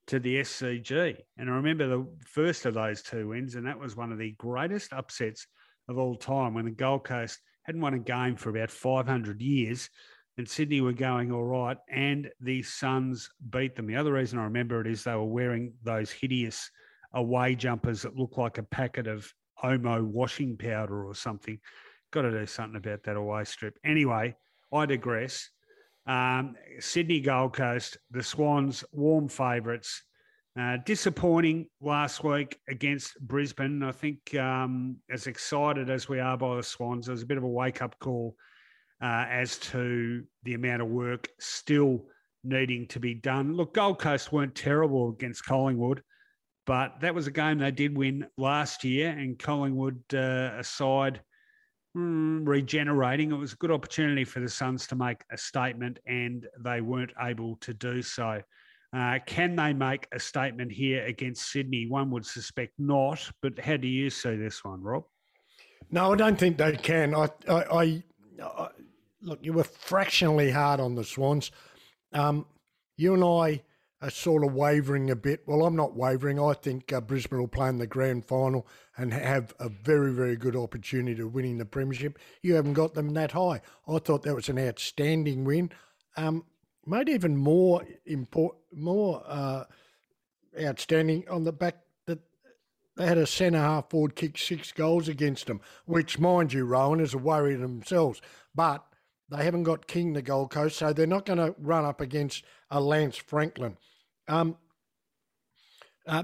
[0.08, 1.18] to the SCG.
[1.38, 4.36] And I remember the first of those two wins, and that was one of the
[4.38, 5.48] greatest upsets
[5.90, 9.90] of all time when the Gold Coast hadn't won a game for about 500 years.
[10.38, 13.88] And Sydney were going all right, and the Suns beat them.
[13.88, 16.70] The other reason I remember it is they were wearing those hideous
[17.14, 21.60] away jumpers that look like a packet of Omo washing powder or something.
[22.18, 23.78] Got to do something about that away strip.
[23.86, 24.36] Anyway,
[24.74, 25.52] I digress.
[26.08, 30.02] Um, Sydney Gold Coast, the Swans, warm favourites.
[30.60, 33.84] Uh, disappointing last week against Brisbane.
[33.84, 37.44] I think um, as excited as we are by the Swans, there's a bit of
[37.44, 38.36] a wake up call
[39.00, 42.04] uh, as to the amount of work still
[42.44, 43.54] needing to be done.
[43.54, 46.02] Look, Gold Coast weren't terrible against Collingwood,
[46.66, 51.22] but that was a game they did win last year, and Collingwood, uh, aside
[51.94, 53.32] regenerating.
[53.32, 57.14] It was a good opportunity for the Suns to make a statement, and they weren't
[57.20, 58.42] able to do so.
[58.96, 61.88] Uh, can they make a statement here against Sydney?
[61.88, 65.04] One would suspect not, but how do you see this one, Rob?
[65.92, 67.14] No, I don't think they can.
[67.14, 68.04] I, I, I,
[68.42, 68.70] I
[69.22, 71.52] look, you were fractionally hard on the Swans.
[72.14, 72.46] Um,
[72.96, 73.62] you and I
[74.02, 75.42] are sort of wavering a bit.
[75.48, 76.40] Well, I'm not wavering.
[76.40, 80.36] I think uh, Brisbane will play in the grand final and have a very, very
[80.36, 82.20] good opportunity of winning the premiership.
[82.42, 83.62] You haven't got them that high.
[83.88, 85.72] I thought that was an outstanding win.
[86.16, 86.46] Um,
[86.86, 89.64] made even more important, more uh,
[90.62, 92.20] outstanding on the back that
[92.96, 97.00] they had a centre half forward kick six goals against them, which, mind you, Rowan
[97.00, 98.22] is a worry themselves.
[98.54, 98.86] But
[99.30, 102.44] they haven't got King the Gold Coast, so they're not going to run up against
[102.72, 103.78] a Lance Franklin.
[104.28, 104.58] Um,
[106.06, 106.24] uh,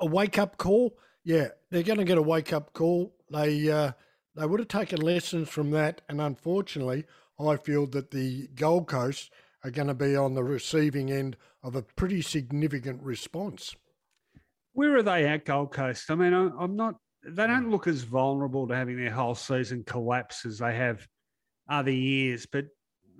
[0.00, 3.14] a wake up call, yeah, they're going to get a wake up call.
[3.30, 3.92] They uh,
[4.36, 7.04] they would have taken lessons from that, and unfortunately,
[7.38, 9.30] I feel that the Gold Coast
[9.62, 13.74] are going to be on the receiving end of a pretty significant response.
[14.72, 16.10] Where are they at Gold Coast?
[16.10, 16.96] I mean, I'm not.
[17.26, 21.08] They don't look as vulnerable to having their whole season collapse as they have
[21.68, 22.66] other years, but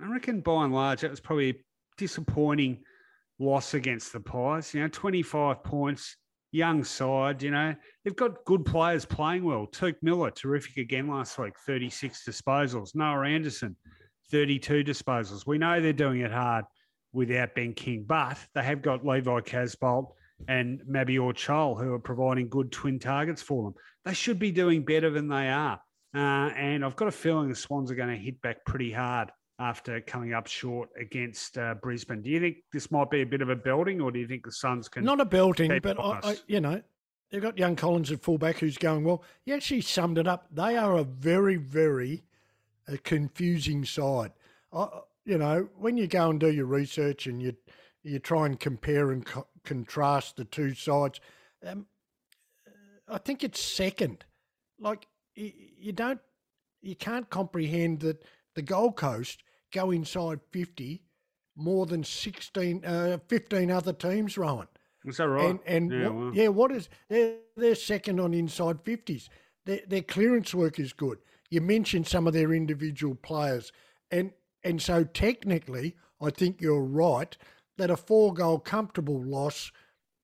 [0.02, 1.54] I reckon by and large that was probably a
[1.96, 2.82] disappointing
[3.38, 4.74] loss against the Pies.
[4.74, 6.16] You know, 25 points,
[6.52, 7.42] young side.
[7.42, 9.66] You know, they've got good players playing well.
[9.66, 12.94] Touk Miller, terrific again last week, 36 disposals.
[12.94, 13.76] Noah Anderson,
[14.30, 15.46] 32 disposals.
[15.46, 16.64] We know they're doing it hard
[17.12, 20.08] without Ben King, but they have got Levi Casboult
[20.48, 23.74] and Mabior Chol, who are providing good twin targets for them.
[24.04, 25.80] They should be doing better than they are.
[26.14, 29.32] Uh, and I've got a feeling the Swans are going to hit back pretty hard
[29.58, 32.22] after coming up short against uh, Brisbane.
[32.22, 34.44] Do you think this might be a bit of a building, or do you think
[34.44, 35.04] the Suns can?
[35.04, 36.80] Not a building, but I, I, you know,
[37.30, 39.24] they've got young Collins at fullback who's going well.
[39.44, 40.46] You actually summed it up.
[40.52, 42.24] They are a very, very
[42.88, 44.32] uh, confusing side.
[44.72, 44.88] I,
[45.24, 47.56] you know, when you go and do your research and you
[48.02, 51.20] you try and compare and co- contrast the two sides,
[51.66, 51.86] um,
[53.08, 54.24] I think it's second.
[54.78, 56.20] Like you, don't,
[56.82, 58.22] you can't comprehend that
[58.54, 59.42] the Gold Coast
[59.72, 61.02] go inside fifty
[61.56, 64.66] more than 16, uh, 15 other teams, Rowan.
[65.04, 65.50] Is that right?
[65.50, 66.34] And, and yeah, what, well.
[66.34, 69.28] yeah, what is they're, they're second on inside fifties.
[69.66, 71.18] Their, their clearance work is good.
[71.50, 73.70] You mentioned some of their individual players,
[74.10, 77.36] and and so technically, I think you're right
[77.76, 79.70] that a four goal comfortable loss,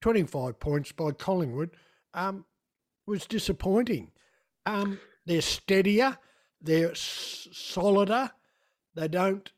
[0.01, 1.77] 25 points by Collingwood,
[2.15, 2.47] um,
[3.07, 4.13] was disappointing.
[4.67, 6.19] Um, they're steadier,
[6.61, 8.31] they're s- solider,
[8.95, 9.51] they don't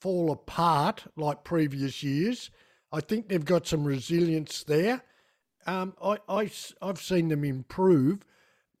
[0.00, 2.50] fall apart like previous years.
[2.92, 5.02] I think they've got some resilience there.
[5.66, 8.20] Um, I, I, I've seen them improve,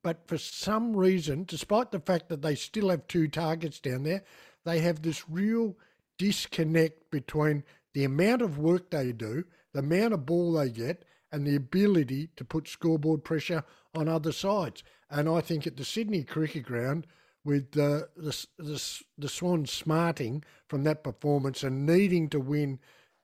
[0.02, 4.22] but for some reason, despite the fact that they still have two targets down there,
[4.64, 5.76] they have this real
[6.16, 11.46] disconnect between the amount of work they do, the amount of ball they get, and
[11.46, 14.82] the ability to put scoreboard pressure on other sides.
[15.10, 17.06] And I think at the Sydney Cricket Ground,
[17.44, 22.78] with the the, the, the Swans smarting from that performance and needing to win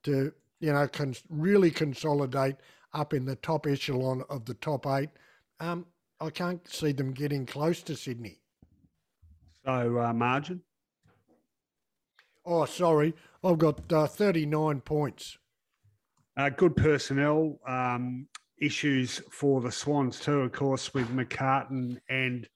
[0.05, 2.57] to you know con- really consolidate
[2.92, 5.11] up in the top echelon of the top eight,
[5.61, 5.85] um,
[6.20, 8.38] I can't see them getting close to Sydney.
[9.64, 10.62] So uh, margin.
[12.47, 15.38] Oh, sorry, I've got uh, 39 points.
[16.37, 18.27] Uh, good personnel um,
[18.61, 22.49] issues for the Swans too, of course, with McCartan and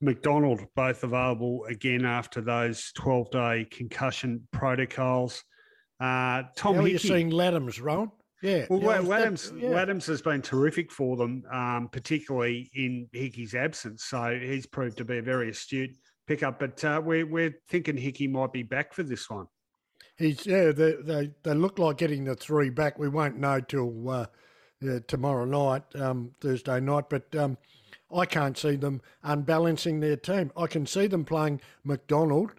[0.00, 5.42] McDonald both available again after those 12 day concussion protocols.
[6.00, 8.10] Uh, Tom How are you Hickey, seeing Ladhams, Rowan?
[8.42, 8.66] Yeah.
[8.68, 9.70] well, yeah, Wa- that- yeah.
[9.70, 14.04] Ladhams has been terrific for them, um, particularly in Hickey's absence.
[14.04, 16.58] So he's proved to be a very astute pickup.
[16.60, 19.46] But uh, we're, we're thinking Hickey might be back for this one.
[20.18, 20.72] He's yeah.
[20.72, 22.98] They, they they look like getting the three back.
[22.98, 24.26] We won't know till uh,
[24.86, 27.04] uh, tomorrow night, um, Thursday night.
[27.08, 27.58] But um,
[28.14, 30.52] I can't see them unbalancing their team.
[30.56, 32.52] I can see them playing McDonald,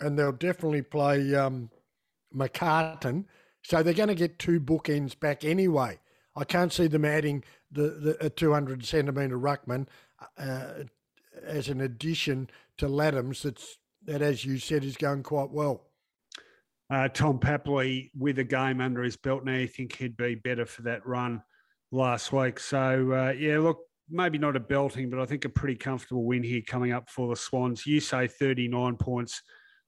[0.00, 1.70] and they'll definitely play um,
[2.34, 3.24] McCartan.
[3.62, 6.00] So they're going to get two bookends back anyway.
[6.34, 9.86] I can't see them adding the, the a 200 centimetre ruckman
[10.38, 10.84] uh,
[11.42, 13.42] as an addition to Ladhams.
[13.42, 15.84] That's that, as you said, is going quite well.
[16.92, 20.66] Uh, Tom Papley with a game under his belt now, you think he'd be better
[20.66, 21.42] for that run
[21.90, 22.60] last week.
[22.60, 23.78] So, uh, yeah, look,
[24.10, 27.30] maybe not a belting, but I think a pretty comfortable win here coming up for
[27.30, 27.86] the Swans.
[27.86, 29.40] You say 39 points.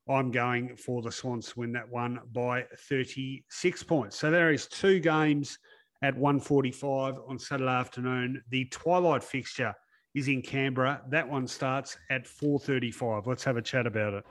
[0.09, 4.17] I'm going for the Swans to win that one by 36 points.
[4.17, 5.59] So there is two games
[6.01, 8.43] at 1:45 on Saturday afternoon.
[8.49, 9.75] The twilight fixture
[10.15, 11.03] is in Canberra.
[11.11, 13.27] That one starts at 4:35.
[13.27, 14.25] Let's have a chat about it.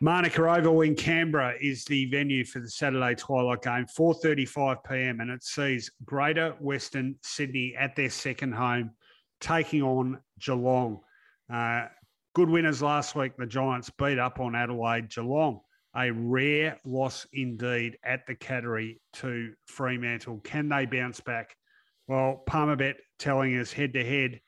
[0.00, 5.20] Manuka Oval in Canberra is the venue for the Saturday twilight game, 4:35 p.m.
[5.20, 8.92] and it sees Greater Western Sydney at their second home
[9.40, 11.00] taking on Geelong.
[11.52, 11.86] Uh,
[12.34, 13.32] good winners last week.
[13.36, 15.08] The Giants beat up on Adelaide.
[15.08, 15.60] Geelong
[15.96, 20.40] a rare loss indeed at the Cattery to Fremantle.
[20.44, 21.56] Can they bounce back?
[22.06, 24.40] Well, Palmerbet telling us head to head.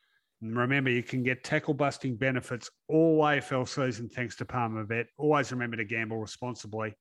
[0.43, 5.07] Remember, you can get tackle busting benefits all AFL season thanks to Palmerbet.
[5.19, 6.95] Always remember to gamble responsibly.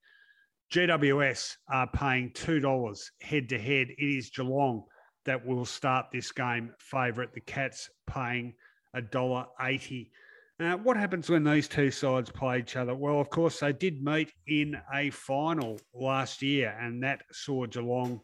[0.73, 3.87] GWS are paying $2 head to head.
[3.97, 4.83] It is Geelong
[5.25, 7.33] that will start this game favourite.
[7.33, 8.53] The Cats paying
[8.95, 10.09] $1.80.
[10.59, 12.93] Uh, what happens when these two sides play each other?
[12.93, 18.19] Well, of course, they did meet in a final last year, and that saw Geelong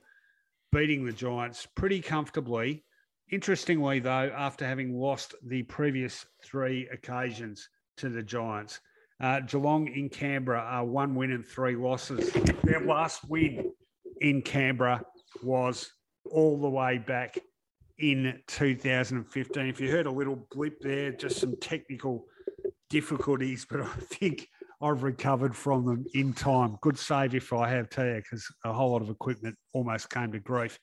[0.73, 2.83] beating the Giants pretty comfortably.
[3.31, 8.79] Interestingly, though, after having lost the previous three occasions to the Giants,
[9.19, 12.31] uh, Geelong in Canberra are one win and three losses.
[12.63, 13.71] Their last win
[14.21, 15.03] in Canberra
[15.43, 15.91] was
[16.29, 17.37] all the way back
[17.97, 19.65] in 2015.
[19.65, 22.25] If you heard a little blip there, just some technical
[22.89, 24.47] difficulties, but I think
[24.81, 26.77] I've recovered from them in time.
[26.81, 30.39] Good save if I have to, because a whole lot of equipment almost came to
[30.39, 30.77] grief.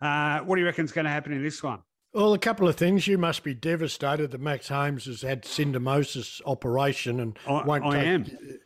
[0.00, 1.80] Uh, what do you reckon is going to happen in this one?
[2.12, 3.06] Well, a couple of things.
[3.06, 7.90] You must be devastated that Max Holmes has had syndesmosis operation and I, won't I
[7.98, 8.24] take, am.
[8.24, 8.58] Can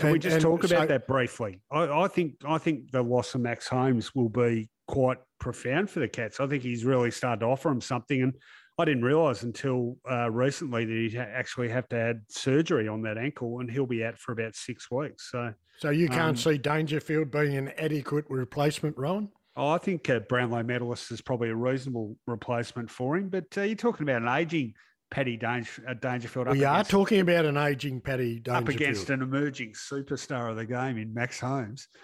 [0.00, 1.60] and- we just talk about so- that briefly?
[1.70, 6.00] I, I think I think the loss of Max Holmes will be quite profound for
[6.00, 6.38] the Cats.
[6.40, 8.34] I think he's really started to offer them something, and
[8.78, 13.16] I didn't realise until uh, recently that he'd actually have to add surgery on that
[13.18, 15.30] ankle, and he'll be out for about six weeks.
[15.30, 19.30] So So you can't Um, see Dangerfield being an adequate replacement, Rowan?
[19.56, 23.28] Oh, I think uh, Brownlow medalist is probably a reasonable replacement for him.
[23.28, 24.74] But uh, you're talking about an ageing
[25.10, 26.48] Paddy Danger, uh, Dangerfield.
[26.48, 28.68] up We are talking about an aging Paddy Dangerfield.
[28.68, 31.88] up against an emerging superstar of the game in Max Holmes.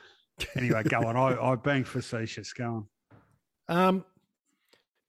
[0.56, 1.18] Anyway, go on.
[1.18, 2.54] I, I'm being facetious.
[2.54, 2.86] Go
[3.68, 3.76] on.
[3.76, 4.04] Um,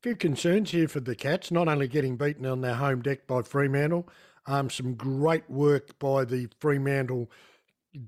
[0.03, 3.41] few concerns here for the Cats, not only getting beaten on their home deck by
[3.41, 4.09] Fremantle,
[4.45, 7.31] um, some great work by the Fremantle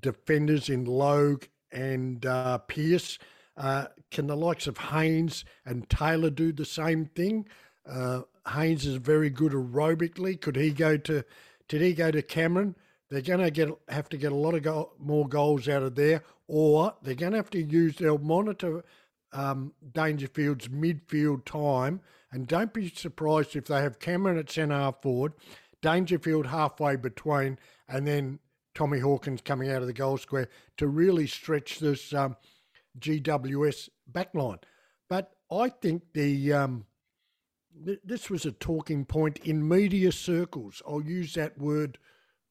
[0.00, 3.18] defenders in Logue and uh, Pearce.
[3.56, 7.46] Uh, can the likes of Haynes and Taylor do the same thing?
[7.84, 10.40] Uh, Haynes is very good aerobically.
[10.40, 11.24] Could he go to?
[11.68, 12.76] Did he go to Cameron?
[13.10, 15.96] They're going to get have to get a lot of go, more goals out of
[15.96, 17.96] there, or they're going to have to use.
[17.96, 18.84] They'll monitor
[19.32, 22.00] um, Dangerfield's midfield time,
[22.30, 25.32] and don't be surprised if they have Cameron at centre half forward,
[25.82, 27.58] Dangerfield halfway between,
[27.88, 28.38] and then
[28.74, 32.36] Tommy Hawkins coming out of the goal square to really stretch this um,
[32.98, 34.62] GWS backline.
[35.08, 36.86] But I think the um,
[37.84, 40.82] th- this was a talking point in media circles.
[40.86, 41.98] I'll use that word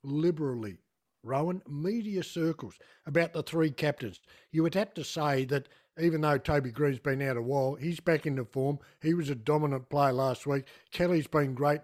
[0.03, 0.77] liberally.
[1.23, 4.19] Rowan, media circles about the three captains.
[4.51, 5.69] You would have to say that
[5.99, 8.79] even though Toby Greene's been out a while, he's back into form.
[9.01, 10.65] He was a dominant player last week.
[10.91, 11.81] Kelly's been great,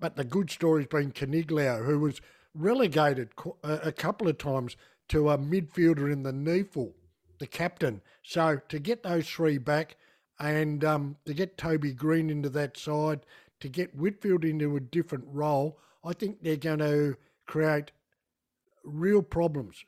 [0.00, 2.20] but the good story's been Coniglio, who was
[2.54, 3.30] relegated
[3.62, 4.76] a couple of times
[5.08, 6.92] to a midfielder in the NEFL,
[7.38, 8.02] the captain.
[8.22, 9.96] So to get those three back
[10.38, 13.20] and um, to get Toby Greene into that side,
[13.60, 17.16] to get Whitfield into a different role, I think they're going to
[17.46, 17.90] create
[18.84, 19.84] real problems.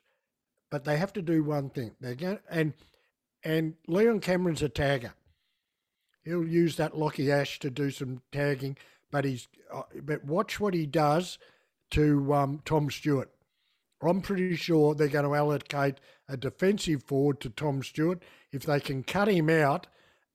[0.69, 1.91] But they have to do one thing.
[1.99, 2.73] They're going and
[3.43, 5.13] and Leon Cameron's a tagger.
[6.23, 8.77] He'll use that Lockie Ash to do some tagging,
[9.09, 11.37] but he's uh, but watch what he does
[11.91, 13.29] to um, Tom Stewart.
[14.01, 18.79] I'm pretty sure they're going to allocate a defensive forward to Tom Stewart if they
[18.79, 19.87] can cut him out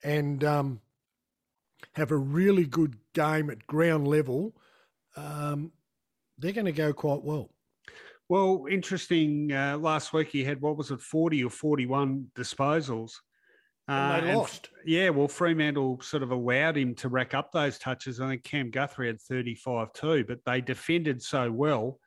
[0.05, 0.81] and um,
[1.95, 4.55] have a really good game at ground level.
[5.17, 5.73] Um,
[6.39, 7.51] they're going to go quite well.
[8.29, 9.53] Well, interesting.
[9.53, 13.13] Uh, last week he had what was it, forty or forty-one disposals,
[13.89, 14.71] And they Uh, lost.
[14.85, 18.21] yeah, well, Fremantle sort of allowed him to rack up those touches.
[18.21, 22.01] I think Cam Guthrie had thirty-five too, but they defended so well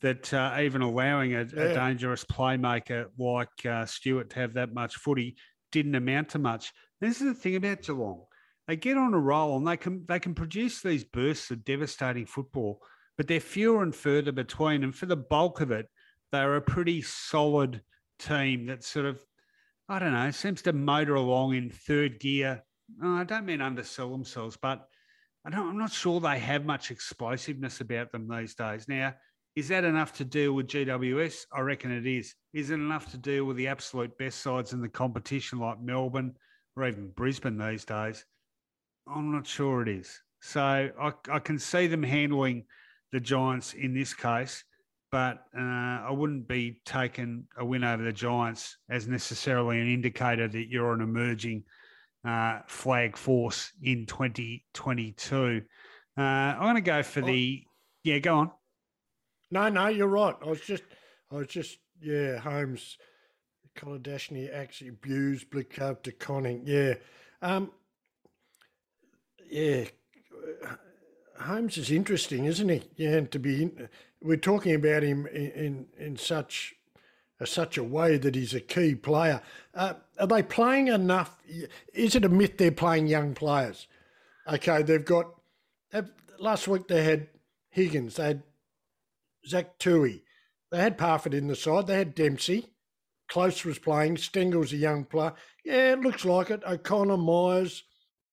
[0.00, 4.96] that uh, even allowing a, a dangerous playmaker like uh, Stewart to have that much
[4.96, 5.36] footy
[5.72, 6.72] didn't amount to much.
[7.00, 8.24] This is the thing about Geelong;
[8.66, 12.26] they get on a roll and they can they can produce these bursts of devastating
[12.26, 12.80] football,
[13.16, 14.84] but they're fewer and further between.
[14.84, 15.86] And for the bulk of it,
[16.32, 17.82] they're a pretty solid
[18.18, 19.24] team that sort of
[19.88, 22.62] I don't know, seems to motor along in third gear.
[23.02, 24.86] Oh, I don't mean undersell themselves, but
[25.46, 28.86] I don't, I'm not sure they have much explosiveness about them these days.
[28.86, 29.14] Now,
[29.58, 31.46] is that enough to deal with GWS?
[31.52, 32.34] I reckon it is.
[32.52, 36.34] Is it enough to deal with the absolute best sides in the competition like Melbourne
[36.76, 38.24] or even Brisbane these days?
[39.06, 40.20] I'm not sure it is.
[40.40, 42.64] So I, I can see them handling
[43.10, 44.64] the Giants in this case
[45.10, 50.48] but uh, I wouldn't be taking a win over the Giants as necessarily an indicator
[50.48, 51.64] that you're an emerging
[52.26, 55.62] uh, flag force in 2022.
[56.16, 57.62] Uh, I'm going to go for the
[58.04, 58.18] yeah.
[58.18, 58.50] Go on.
[59.50, 60.34] No, no, you're right.
[60.42, 60.82] I was just,
[61.30, 62.98] I was just yeah, Holmes,
[63.76, 66.62] Kolodjashnij, actually Buse, De Koning.
[66.64, 66.94] Yeah.
[67.42, 67.70] Um,
[69.50, 69.84] yeah.
[71.40, 72.82] Holmes is interesting, isn't he?
[72.96, 73.88] Yeah, to be in,
[74.20, 76.74] we're talking about him in in, in such
[77.40, 79.40] a, such a way that he's a key player.
[79.74, 81.40] Uh, are they playing enough?
[81.94, 83.86] Is it a myth they're playing young players?
[84.52, 85.26] Okay, they've got.
[86.40, 87.28] Last week they had
[87.70, 88.42] Higgins, they had
[89.46, 90.22] Zach Tuohy,
[90.70, 92.66] they had Parfitt in the side, they had Dempsey.
[93.28, 94.16] Close was playing.
[94.16, 95.34] Stengle's a young player.
[95.62, 96.62] Yeah, it looks like it.
[96.66, 97.84] O'Connor, Myers.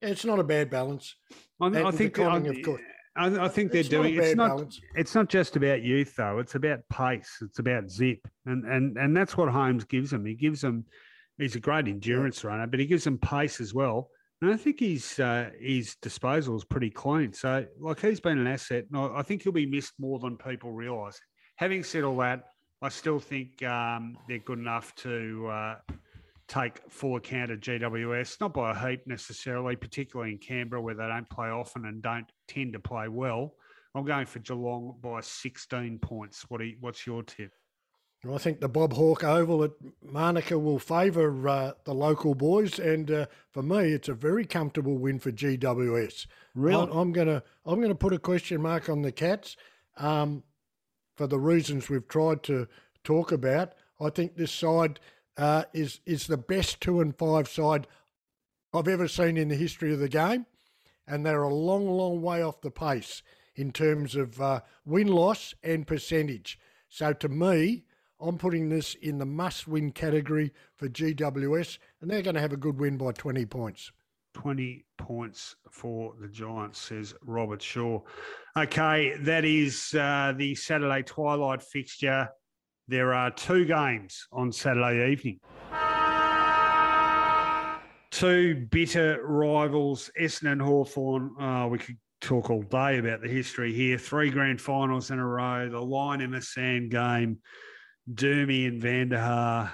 [0.01, 1.15] It's not a bad balance.
[1.61, 2.81] I, I think, Conning, of course.
[3.17, 4.15] I, I think they're it's doing.
[4.15, 4.47] Not it's not.
[4.49, 4.81] Balance.
[4.95, 6.39] It's not just about youth though.
[6.39, 7.37] It's about pace.
[7.41, 10.25] It's about zip, and and and that's what Holmes gives them.
[10.25, 10.85] He gives them.
[11.37, 12.51] He's a great endurance yeah.
[12.51, 14.09] runner, but he gives them pace as well.
[14.41, 17.33] And I think his uh, his disposal is pretty clean.
[17.33, 18.85] So like he's been an asset.
[18.91, 21.19] And I think he'll be missed more than people realise.
[21.57, 22.43] Having said all that,
[22.81, 25.47] I still think um, they're good enough to.
[25.47, 25.75] Uh,
[26.47, 31.07] take full account of GWS, not by a heap necessarily, particularly in Canberra where they
[31.07, 33.55] don't play often and don't tend to play well.
[33.95, 36.45] I'm going for Geelong by 16 points.
[36.49, 37.51] What you, what's your tip?
[38.33, 39.71] I think the Bob Hawke Oval at
[40.01, 44.97] Manuka will favour uh, the local boys, and uh, for me, it's a very comfortable
[44.97, 46.25] win for GWS.
[46.53, 49.57] Really, I, am gonna I'm gonna put a question mark on the Cats
[49.97, 50.43] um,
[51.15, 52.67] for the reasons we've tried to
[53.03, 53.73] talk about.
[53.99, 54.99] I think this side
[55.37, 57.87] uh, is is the best two and five side
[58.73, 60.45] I've ever seen in the history of the game,
[61.07, 63.21] and they're a long, long way off the pace
[63.55, 66.59] in terms of uh, win loss and percentage.
[66.89, 67.85] So to me,
[68.25, 72.53] I'm putting this in the must win category for GWS, and they're going to have
[72.53, 73.91] a good win by 20 points.
[74.33, 78.01] 20 points for the Giants, says Robert Shaw.
[78.57, 82.27] Okay, that is uh, the Saturday twilight fixture.
[82.87, 85.39] There are two games on Saturday evening.
[88.09, 91.35] Two bitter rivals, Essendon and Hawthorn.
[91.39, 93.99] Oh, we could talk all day about the history here.
[93.99, 97.37] Three grand finals in a row, the line in the sand game,
[98.13, 99.73] Doomy and Vander Haar,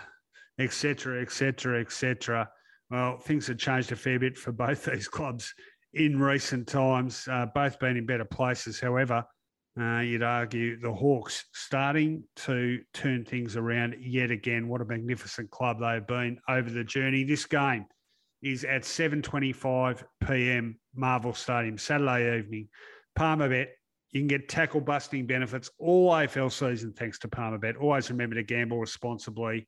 [0.59, 2.49] etc., etc., etc.
[2.89, 5.53] Well, things have changed a fair bit for both these clubs
[5.93, 8.79] in recent times, uh, both been in better places.
[8.79, 9.25] However,
[9.79, 14.67] uh, you'd argue the Hawks starting to turn things around yet again.
[14.67, 17.23] What a magnificent club they've been over the journey.
[17.23, 17.85] This game
[18.41, 20.79] is at 7.25 p.m.
[20.95, 22.67] Marvel Stadium, Saturday evening.
[23.17, 23.67] Palmerbet,
[24.11, 27.79] you can get tackle busting benefits all AFL season thanks to Palmerbet.
[27.79, 29.67] Always remember to gamble responsibly.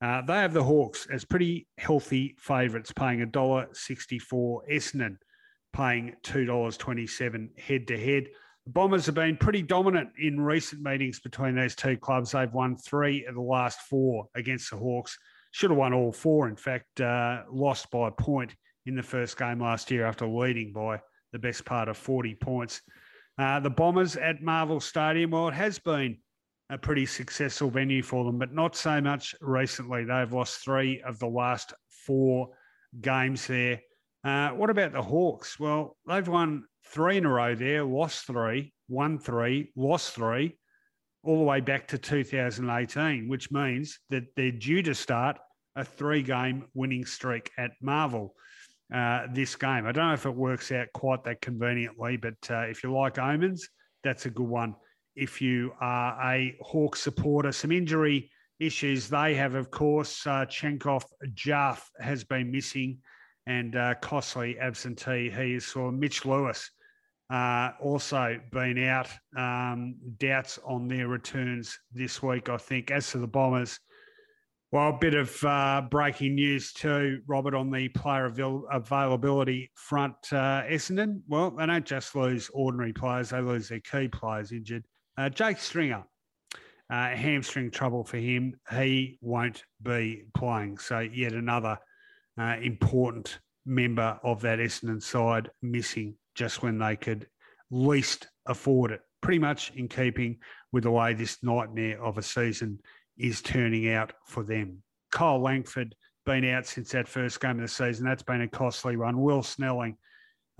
[0.00, 4.60] Uh, they have the Hawks as pretty healthy favourites, paying $1.64.
[4.70, 5.16] Essendon
[5.72, 8.28] paying $2.27 head to head.
[8.66, 12.32] The Bombers have been pretty dominant in recent meetings between these two clubs.
[12.32, 15.16] They've won three of the last four against the Hawks.
[15.52, 18.54] Should have won all four, in fact, uh, lost by a point
[18.86, 21.00] in the first game last year after leading by
[21.32, 22.82] the best part of 40 points.
[23.38, 26.18] Uh, the Bombers at Marvel Stadium, well, it has been
[26.70, 30.04] a pretty successful venue for them, but not so much recently.
[30.04, 31.72] They've lost three of the last
[32.06, 32.48] four
[33.00, 33.80] games there.
[34.24, 35.58] Uh, what about the Hawks?
[35.58, 40.58] Well, they've won three in a row there, lost three, won three, lost three,
[41.22, 45.38] all the way back to 2018, which means that they're due to start
[45.76, 48.34] a three game winning streak at Marvel
[48.94, 49.86] uh, this game.
[49.86, 53.18] I don't know if it works out quite that conveniently, but uh, if you like
[53.18, 53.68] omens,
[54.02, 54.74] that's a good one.
[55.16, 58.30] If you are a Hawk supporter, some injury
[58.60, 60.26] issues they have, of course.
[60.26, 62.98] Uh, Changkuoth Jiath has been missing
[63.46, 65.30] and uh, costly absentee.
[65.30, 66.70] He is Mitch Lewis
[67.30, 69.08] uh, also been out.
[69.36, 72.90] Um, doubts on their returns this week, I think.
[72.90, 73.78] As to the Bombers,
[74.70, 80.14] well, a bit of uh, breaking news too, Robert, on the player avail- availability front.
[80.30, 84.84] Uh, Essendon, well, they don't just lose ordinary players, they lose their key players injured.
[85.16, 86.04] Uh, Jake Stringer,
[86.90, 88.54] uh, hamstring trouble for him.
[88.70, 90.78] He won't be playing.
[90.78, 91.78] So, yet another
[92.38, 97.26] uh, important member of that Essendon side missing just when they could
[97.70, 99.00] least afford it.
[99.22, 100.38] Pretty much in keeping
[100.72, 102.78] with the way this nightmare of a season
[103.18, 104.82] is turning out for them.
[105.10, 105.94] Kyle Langford
[106.26, 108.04] been out since that first game of the season.
[108.04, 109.20] That's been a costly one.
[109.20, 109.96] Will Snelling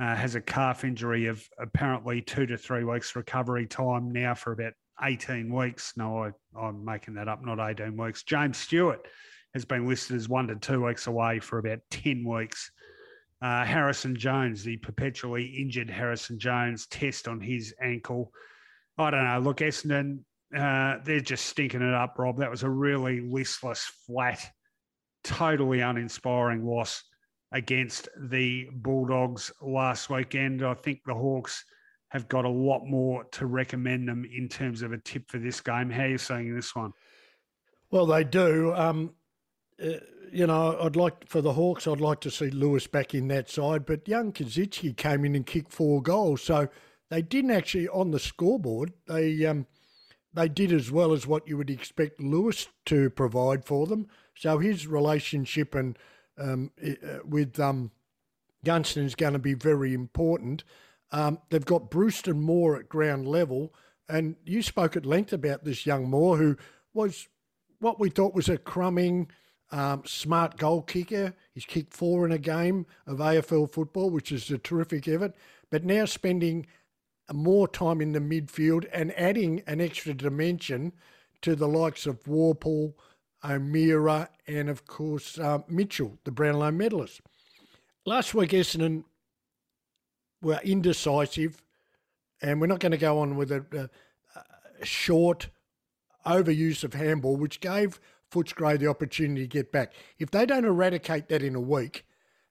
[0.00, 4.52] uh, has a calf injury of apparently two to three weeks recovery time now for
[4.52, 5.92] about 18 weeks.
[5.96, 8.22] No, I, I'm making that up, not 18 weeks.
[8.22, 9.06] James Stewart
[9.54, 12.70] has been listed as one to two weeks away for about 10 weeks.
[13.40, 18.32] Uh, Harrison Jones, the perpetually injured Harrison Jones, test on his ankle.
[18.96, 19.38] I don't know.
[19.38, 20.20] Look, Essendon,
[20.56, 22.38] uh, they're just stinking it up, Rob.
[22.38, 24.40] That was a really listless, flat,
[25.24, 27.02] totally uninspiring loss
[27.52, 30.64] against the Bulldogs last weekend.
[30.64, 31.64] I think the Hawks
[32.08, 35.60] have got a lot more to recommend them in terms of a tip for this
[35.60, 35.90] game.
[35.90, 36.92] How are you seeing this one?
[37.90, 38.74] Well, they do.
[38.74, 39.14] Um,
[39.82, 40.00] uh,
[40.32, 41.86] you know, I'd like for the Hawks.
[41.86, 45.46] I'd like to see Lewis back in that side, but young Koschitzke came in and
[45.46, 46.68] kicked four goals, so
[47.10, 48.92] they didn't actually on the scoreboard.
[49.06, 49.66] They um,
[50.34, 54.08] they did as well as what you would expect Lewis to provide for them.
[54.34, 55.98] So his relationship and
[56.38, 57.90] um, uh, with um,
[58.64, 60.64] Gunston is going to be very important.
[61.10, 63.74] Um, they've got Breuston Moore at ground level,
[64.08, 66.56] and you spoke at length about this young Moore, who
[66.92, 67.28] was
[67.80, 69.28] what we thought was a crumbing,
[69.70, 71.34] um, smart goal kicker.
[71.52, 75.34] He's kicked four in a game of AFL football, which is a terrific effort.
[75.70, 76.66] But now spending
[77.32, 80.92] more time in the midfield and adding an extra dimension
[81.42, 82.94] to the likes of Worpel,
[83.44, 87.20] O'Meara, and of course uh, Mitchell, the Brownlow medalist.
[88.04, 89.04] Last week, Essendon
[90.40, 91.62] were indecisive,
[92.40, 93.64] and we're not going to go on with a,
[94.34, 94.40] a,
[94.80, 95.48] a short
[96.26, 98.00] overuse of handball, which gave
[98.30, 99.92] Footscray the opportunity to get back.
[100.18, 102.06] If they don't eradicate that in a week,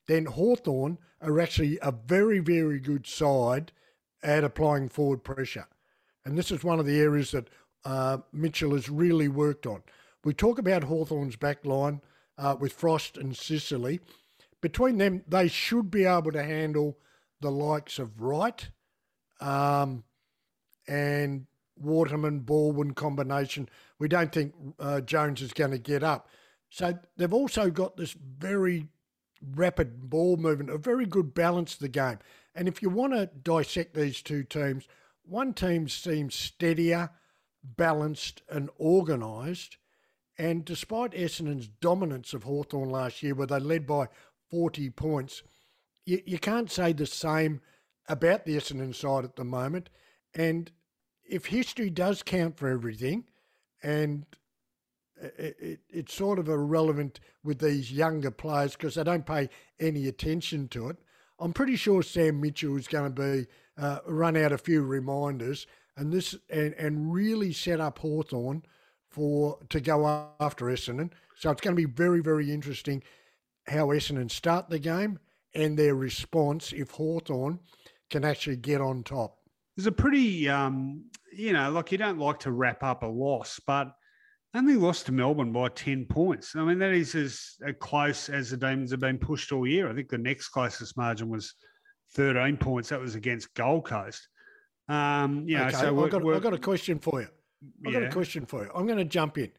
[0.07, 3.71] then Hawthorn are actually a very, very good side
[4.23, 5.67] at applying forward pressure.
[6.25, 7.49] And this is one of the areas that
[7.85, 9.83] uh, Mitchell has really worked on.
[10.23, 12.01] We talk about Hawthorn's back line
[12.37, 13.99] uh, with Frost and Sicily.
[14.61, 16.97] Between them, they should be able to handle
[17.39, 18.67] the likes of Wright
[19.39, 20.03] um,
[20.87, 21.45] and
[21.79, 23.69] Waterman Baldwin combination.
[23.99, 26.27] We don't think uh, Jones is going to get up.
[26.69, 28.87] So they've also got this very
[29.55, 32.19] rapid ball movement, a very good balance of the game.
[32.57, 34.87] And if you want to dissect these two teams,
[35.23, 37.11] one team seems steadier,
[37.63, 39.77] balanced, and organised.
[40.39, 44.07] And despite Essendon's dominance of Hawthorn last year, where they led by
[44.49, 45.43] 40 points,
[46.03, 47.61] you, you can't say the same
[48.09, 49.91] about the Essendon side at the moment.
[50.33, 50.71] And
[51.23, 53.25] if history does count for everything,
[53.83, 54.25] and
[55.21, 59.47] it, it, it's sort of irrelevant with these younger players because they don't pay
[59.79, 60.97] any attention to it.
[61.39, 65.67] I'm pretty sure Sam Mitchell is going to be uh, run out a few reminders
[65.95, 68.63] and this and, and really set up Hawthorn
[69.09, 71.11] for to go after Essendon.
[71.37, 73.03] So it's going to be very very interesting
[73.67, 75.19] how Essendon start the game
[75.53, 77.59] and their response if Hawthorn
[78.09, 79.37] can actually get on top.
[79.75, 83.59] There's a pretty um, you know like you don't like to wrap up a loss,
[83.65, 83.95] but
[84.53, 86.55] only lost to Melbourne by 10 points.
[86.55, 89.89] I mean, that is as close as the Demons have been pushed all year.
[89.89, 91.53] I think the next closest margin was
[92.13, 92.89] 13 points.
[92.89, 94.27] That was against Gold Coast.
[94.87, 97.27] Um, know, okay, so I've got, I've got, a question for you.
[97.85, 97.99] I've yeah.
[97.99, 98.71] got a question for you.
[98.73, 99.51] I'm going to jump in.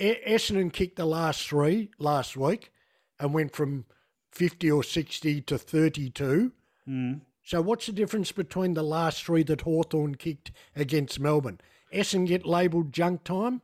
[0.00, 2.70] Essendon kicked the last three last week
[3.18, 3.84] and went from
[4.30, 6.52] 50 or 60 to 32.
[6.88, 7.20] Mm.
[7.42, 11.60] So what's the difference between the last three that Hawthorn kicked against Melbourne?
[11.92, 13.62] Essendon get labelled junk time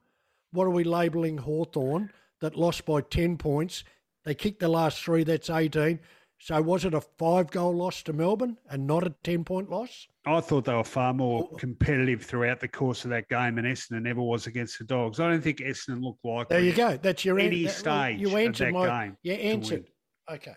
[0.55, 3.85] what are we labelling Hawthorn that lost by 10 points?
[4.25, 5.99] They kicked the last three, that's 18.
[6.39, 10.07] So was it a five goal loss to Melbourne and not a 10 point loss?
[10.27, 11.57] I thought they were far more oh.
[11.57, 15.21] competitive throughout the course of that game, and Essendon never was against the Dogs.
[15.21, 16.97] I don't think Essendon looked like there you go.
[16.97, 19.17] That's your any an- stage you answered my, game.
[19.23, 19.87] You answered.
[20.31, 20.55] Okay,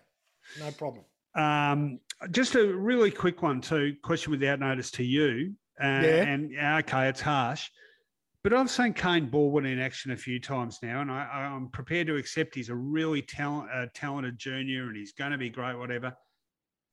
[0.59, 1.05] no problem.
[1.35, 1.99] Um,
[2.31, 3.95] just a really quick one too.
[4.03, 5.53] Question without notice to you.
[5.81, 6.23] Uh, yeah.
[6.23, 6.51] And
[6.83, 7.69] okay, it's harsh.
[8.43, 12.07] But I've seen Kane Baldwin in action a few times now, and I, am prepared
[12.07, 16.15] to accept he's a really talent, talented junior and he's going to be great, whatever.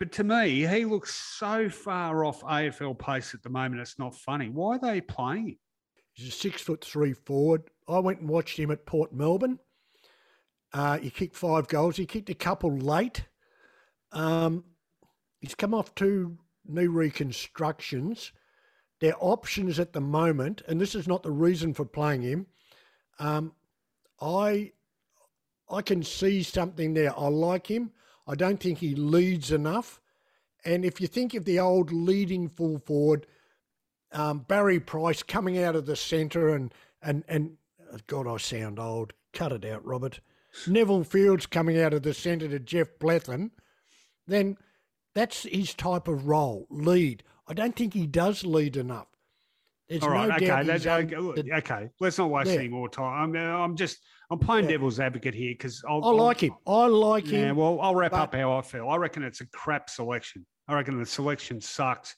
[0.00, 4.16] But to me, he looks so far off AFL pace at the moment, it's not
[4.16, 4.48] funny.
[4.48, 5.58] Why are they playing him?
[6.12, 7.62] He's a six foot three forward.
[7.88, 9.58] I went and watched him at Port Melbourne.
[10.72, 11.96] Uh, he kicked five goals.
[11.96, 13.24] He kicked a couple late.
[14.12, 14.64] Um,
[15.40, 18.32] he's come off two knee reconstructions
[19.04, 22.46] their options at the moment, and this is not the reason for playing him.
[23.18, 23.52] Um,
[24.18, 24.72] I
[25.70, 27.12] I can see something there.
[27.14, 27.92] I like him.
[28.26, 30.00] I don't think he leads enough.
[30.64, 33.26] And if you think of the old leading full forward,
[34.10, 37.58] um, Barry Price coming out of the centre and and and
[38.06, 39.12] God, I sound old.
[39.34, 40.20] Cut it out, Robert.
[40.66, 43.50] Neville Fields coming out of the centre to Geoff Blethyn,
[44.26, 44.56] then
[45.14, 47.22] that's his type of role, lead.
[47.48, 49.08] I don't think he does lead enough.
[49.88, 51.90] There's All right, no okay, that, okay, okay.
[52.00, 52.60] Let's not waste yeah.
[52.60, 53.36] any more time.
[53.36, 53.98] I'm, I'm just
[54.30, 54.72] I'm playing yeah.
[54.72, 56.54] devil's advocate here because I like him.
[56.66, 57.44] I like him.
[57.44, 58.88] Yeah, well, I'll wrap but, up how I feel.
[58.88, 60.46] I reckon it's a crap selection.
[60.68, 62.16] I reckon the selection sucks.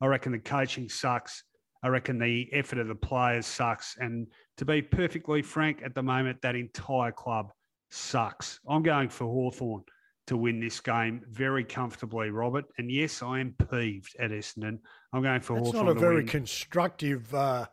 [0.00, 1.44] I reckon the coaching sucks.
[1.84, 3.96] I reckon the effort of the players sucks.
[4.00, 7.52] And to be perfectly frank, at the moment, that entire club
[7.90, 8.58] sucks.
[8.68, 9.84] I'm going for Hawthorn
[10.26, 12.64] to win this game very comfortably, Robert.
[12.78, 14.78] And yes, I am peeved at Essendon.
[15.12, 15.86] I'm going for that's Hawthorn.
[15.86, 16.26] not a very win.
[16.26, 17.34] constructive.
[17.34, 17.66] Uh,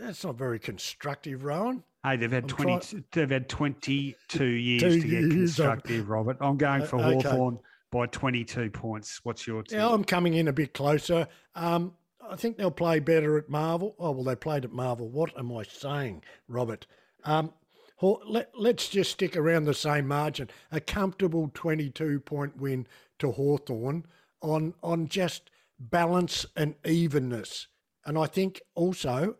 [0.00, 1.84] that's not very constructive, Rowan.
[2.04, 2.78] Hey, they've had I'm twenty.
[2.80, 6.36] trying- They've had twenty-two years Two to get years, constructive, Robert.
[6.40, 7.28] I'm going for uh, okay.
[7.28, 7.58] Hawthorn
[7.92, 9.20] by twenty-two points.
[9.22, 9.78] What's your team?
[9.78, 11.26] Yeah, I'm coming in a bit closer.
[11.54, 11.94] Um,
[12.28, 13.94] I think they'll play better at Marvel.
[14.00, 15.08] Oh well, they played at Marvel.
[15.08, 16.86] What am I saying, Robert?
[17.24, 17.52] Um,
[18.00, 20.50] let, let's just stick around the same margin.
[20.70, 22.86] A comfortable 22 point win
[23.18, 24.06] to Hawthorn
[24.42, 27.68] on on just balance and evenness.
[28.04, 29.36] And I think also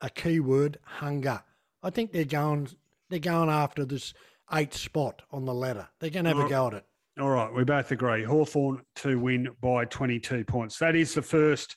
[0.00, 1.42] a key word hunger.
[1.82, 2.68] I think they're going
[3.08, 4.14] they're going after this
[4.52, 5.88] eighth spot on the ladder.
[5.98, 6.86] They're going to have a go at it.
[7.20, 8.24] All right, we both agree.
[8.24, 10.78] Hawthorn to win by 22 points.
[10.78, 11.76] That is the first.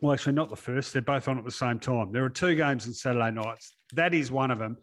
[0.00, 0.92] Well, actually, not the first.
[0.92, 2.12] They're both on at the same time.
[2.12, 3.74] There are two games on Saturday nights.
[3.94, 4.76] That is one of them.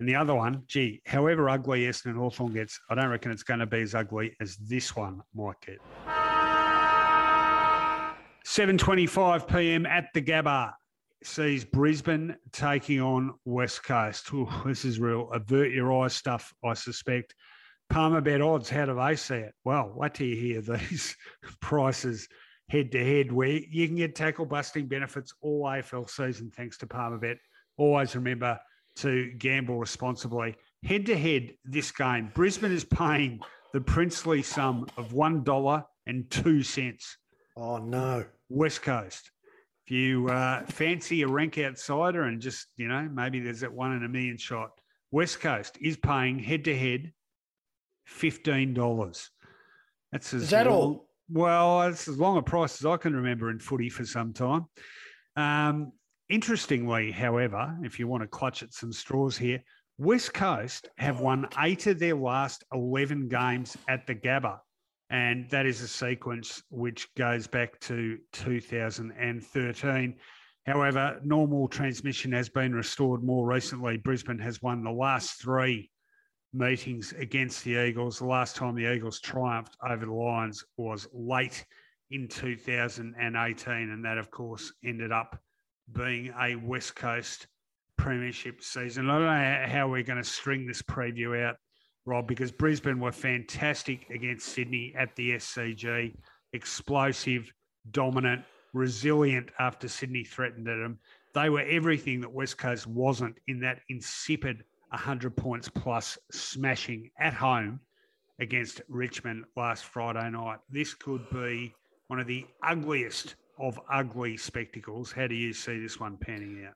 [0.00, 3.60] And the other one, gee, however ugly Essendon Hawthorn gets, I don't reckon it's going
[3.60, 5.78] to be as ugly as this one might get.
[8.46, 9.86] 7.25 p.m.
[9.86, 10.72] at the Gabba
[11.22, 14.32] sees Brisbane taking on West Coast.
[14.32, 17.34] Ooh, this is real avert your eyes stuff, I suspect.
[17.92, 19.54] Palmerbet odds, how do they see it?
[19.64, 21.16] Well, wait till you hear these
[21.60, 22.28] prices
[22.68, 26.86] head to head where you can get tackle busting benefits all AFL season thanks to
[26.86, 27.38] Palmerbet.
[27.78, 28.60] Always remember
[28.96, 30.56] to gamble responsibly.
[30.84, 33.40] Head to head this game, Brisbane is paying
[33.72, 37.16] the princely sum of $1 and two cents.
[37.56, 38.24] Oh no.
[38.48, 39.30] West Coast.
[39.86, 43.92] If you uh, fancy a rank outsider and just, you know, maybe there's that one
[43.94, 44.70] in a million shot,
[45.10, 47.12] West Coast is paying head to head
[48.20, 49.28] $15.
[50.12, 51.08] That's as Is that long- all?
[51.30, 54.64] Well, it's as long a price as I can remember in footy for some time.
[55.36, 55.92] Um,
[56.28, 59.62] interestingly, however, if you want to clutch at some straws here,
[59.98, 64.58] West Coast have won eight of their last 11 games at the Gabba.
[65.10, 70.14] And that is a sequence which goes back to 2013.
[70.66, 73.96] However, normal transmission has been restored more recently.
[73.96, 75.90] Brisbane has won the last three
[76.52, 78.18] meetings against the Eagles.
[78.18, 81.64] The last time the Eagles triumphed over the Lions was late
[82.10, 83.72] in 2018.
[83.90, 85.40] And that, of course, ended up
[85.92, 87.46] being a West Coast
[87.96, 89.10] premiership season.
[89.10, 91.56] I don't know how we're going to string this preview out,
[92.06, 96.14] Rob, because Brisbane were fantastic against Sydney at the SCG,
[96.52, 97.52] explosive,
[97.90, 100.98] dominant, resilient after Sydney threatened at them.
[101.34, 107.34] They were everything that West Coast wasn't in that insipid 100 points plus smashing at
[107.34, 107.80] home
[108.40, 110.58] against Richmond last Friday night.
[110.70, 111.74] This could be
[112.06, 115.12] one of the ugliest of ugly spectacles.
[115.12, 116.74] How do you see this one panning out?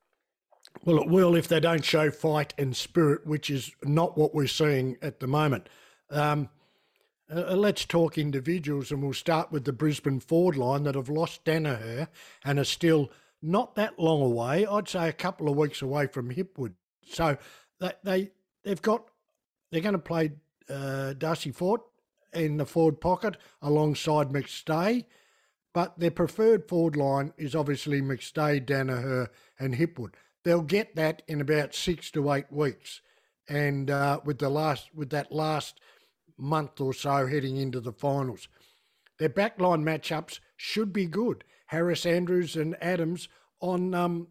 [0.84, 4.46] Well, it will if they don't show fight and spirit, which is not what we're
[4.46, 5.68] seeing at the moment.
[6.10, 6.48] Um,
[7.34, 11.44] uh, let's talk individuals, and we'll start with the Brisbane forward line that have lost
[11.44, 12.08] Daniher
[12.44, 13.10] and are still
[13.40, 14.66] not that long away.
[14.66, 16.74] I'd say a couple of weeks away from Hipwood.
[17.04, 17.36] So
[17.80, 18.30] they, they
[18.62, 19.04] they've got
[19.70, 20.32] they're going to play
[20.68, 21.82] uh, Darcy Fort
[22.32, 25.04] in the forward pocket alongside McStay,
[25.72, 30.14] but their preferred forward line is obviously McStay, Daniher, and Hipwood.
[30.44, 33.00] They'll get that in about six to eight weeks,
[33.48, 35.80] and uh, with the last with that last
[36.36, 38.48] month or so heading into the finals,
[39.18, 41.44] their backline matchups should be good.
[41.66, 43.28] Harris, Andrews, and Adams
[43.60, 44.28] on um,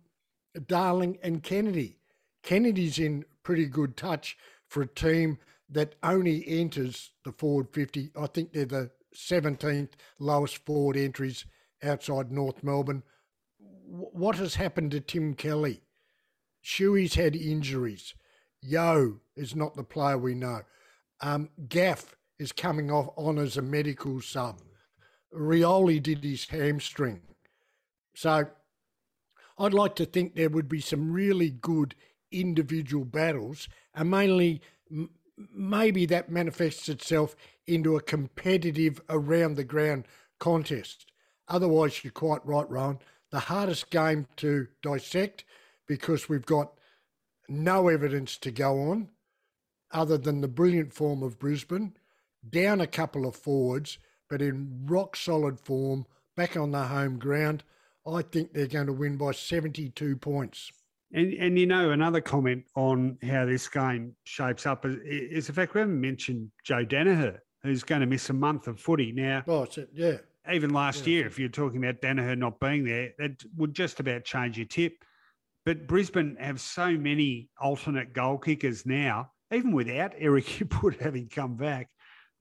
[0.68, 1.98] Darling and Kennedy.
[2.44, 4.38] Kennedy's in pretty good touch
[4.68, 5.38] for a team
[5.70, 8.12] that only enters the forward 50.
[8.20, 11.45] I think they're the 17th lowest forward entries
[11.84, 13.03] outside North Melbourne.
[13.57, 15.82] What has happened to Tim Kelly?
[16.64, 18.14] Shuey's had injuries.
[18.62, 20.62] Yeo is not the player we know.
[21.22, 24.62] Um, Gaff is coming off on as a medical sub.
[25.34, 27.22] Rioli did his hamstring.
[28.16, 28.47] So
[29.57, 31.95] I'd like to think there would be some really good
[32.32, 34.62] individual battles, and mainly
[35.53, 37.36] maybe that manifests itself
[37.68, 40.05] into a competitive around the ground
[40.39, 41.05] contest.
[41.47, 42.99] Otherwise, you're quite right, Rowan.
[43.32, 45.45] The hardest game to dissect
[45.88, 46.74] because we've got
[47.47, 49.09] no evidence to go on
[49.93, 51.93] other than the brilliant form of Brisbane,
[52.49, 53.97] down a couple of forwards,
[54.30, 56.05] but in rock solid form,
[56.36, 57.64] back on the home ground.
[58.07, 60.72] I think they're going to win by 72 points.
[61.14, 65.53] And, and you know, another comment on how this game shapes up is, is the
[65.53, 69.12] fact we haven't mentioned Joe Daniher, who's going to miss a month of footy.
[69.12, 70.18] Now, Oh, it's, yeah.
[70.51, 71.14] even last yeah.
[71.18, 74.68] year, if you're talking about Daniher not being there, that would just about change your
[74.68, 74.93] tip.
[75.66, 81.55] But Brisbane have so many alternate goal kickers now, even without Eric Hipwood having come
[81.55, 81.89] back,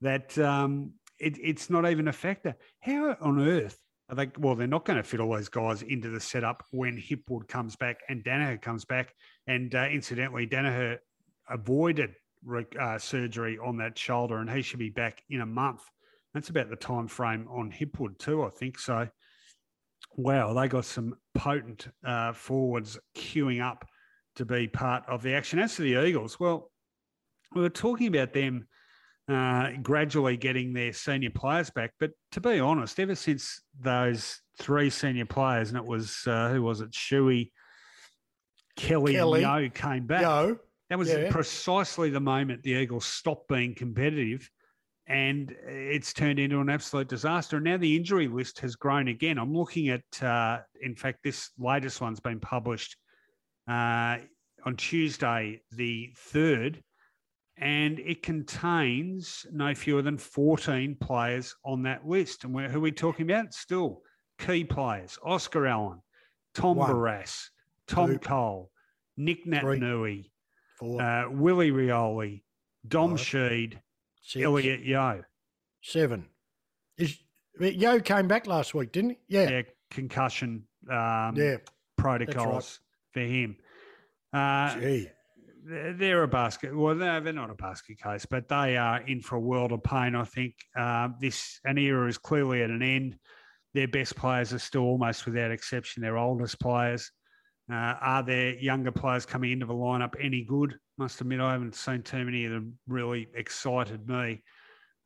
[0.01, 2.55] that um, it, it's not even a factor.
[2.81, 4.31] How on earth are they?
[4.39, 7.77] Well, they're not going to fit all those guys into the setup when Hipwood comes
[7.77, 9.13] back and Daniher comes back.
[9.47, 10.97] And uh, incidentally, Daniher
[11.51, 12.15] avoided
[12.81, 15.83] uh, surgery on that shoulder, and he should be back in a month.
[16.35, 18.79] That's about the time frame on Hipwood too, I think.
[18.79, 19.09] So,
[20.17, 23.85] wow, they got some potent uh, forwards queuing up
[24.37, 25.59] to be part of the action.
[25.59, 26.71] As for the Eagles, well,
[27.55, 28.69] we were talking about them
[29.29, 34.91] uh, gradually getting their senior players back, but to be honest, ever since those three
[34.91, 37.51] senior players, and it was uh, who was it, Shuey,
[38.77, 40.23] Kelly, Kelly and Yeo came back.
[40.23, 40.59] Yeo.
[40.91, 41.31] That was yeah.
[41.31, 44.51] precisely the moment the Eagles stopped being competitive
[45.07, 47.57] and it's turned into an absolute disaster.
[47.57, 49.39] And now the injury list has grown again.
[49.39, 52.97] I'm looking at, uh, in fact, this latest one's been published
[53.69, 54.19] uh,
[54.65, 56.81] on Tuesday, the 3rd,
[57.57, 62.45] and it contains no fewer than 14 players on that list.
[62.45, 63.53] And who are we talking about?
[63.53, 64.03] Still
[64.39, 66.01] key players Oscar Allen,
[66.55, 67.49] Tom One, Barrass,
[67.87, 68.71] Tom two, Cole,
[69.17, 69.45] Nick
[70.83, 72.43] Naitanui, uh, Willie Rioli,
[72.87, 73.79] Dom five, Sheed.
[74.23, 75.25] Six, Elliot Yeo.
[75.83, 76.27] Seven.
[76.99, 77.19] Is
[77.59, 79.19] Yeo came back last week, didn't he?
[79.29, 79.51] Yeah.
[79.51, 81.57] Yeah, concussion um, yeah,
[81.97, 82.81] protocols
[83.15, 83.25] right.
[83.25, 83.57] for him.
[84.33, 85.09] Uh, Gee.
[85.63, 86.77] They're a basket.
[86.77, 89.83] Well, they're, they're not a basket case, but they are in for a world of
[89.83, 90.15] pain.
[90.15, 93.19] I think uh, this an era is clearly at an end.
[93.75, 97.11] Their best players are still almost without exception their oldest players.
[97.73, 100.77] Uh, are there younger players coming into the lineup any good?
[100.99, 104.43] Must admit, I haven't seen too many of them really excited me.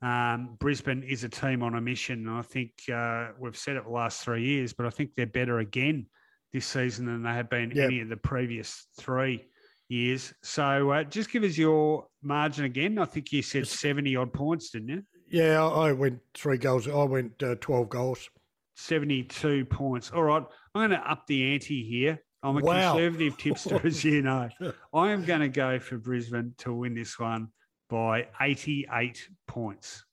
[0.01, 2.27] Um, Brisbane is a team on a mission.
[2.27, 5.25] And I think uh, we've said it the last three years, but I think they're
[5.25, 6.07] better again
[6.53, 7.87] this season than they have been yep.
[7.87, 9.45] any of the previous three
[9.89, 10.33] years.
[10.43, 12.97] So uh, just give us your margin again.
[12.97, 15.03] I think you said 70 odd points, didn't you?
[15.29, 16.87] Yeah, I went three goals.
[16.87, 18.29] I went uh, 12 goals.
[18.75, 20.11] 72 points.
[20.11, 20.43] All right.
[20.73, 22.19] I'm going to up the ante here.
[22.45, 22.93] I'm a wow.
[22.93, 24.49] conservative tipster, as you know.
[24.93, 27.47] I am going to go for Brisbane to win this one
[27.89, 30.05] by 88 points.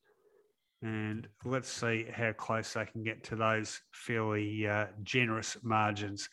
[0.81, 6.29] And let's see how close they can get to those fairly uh, generous margins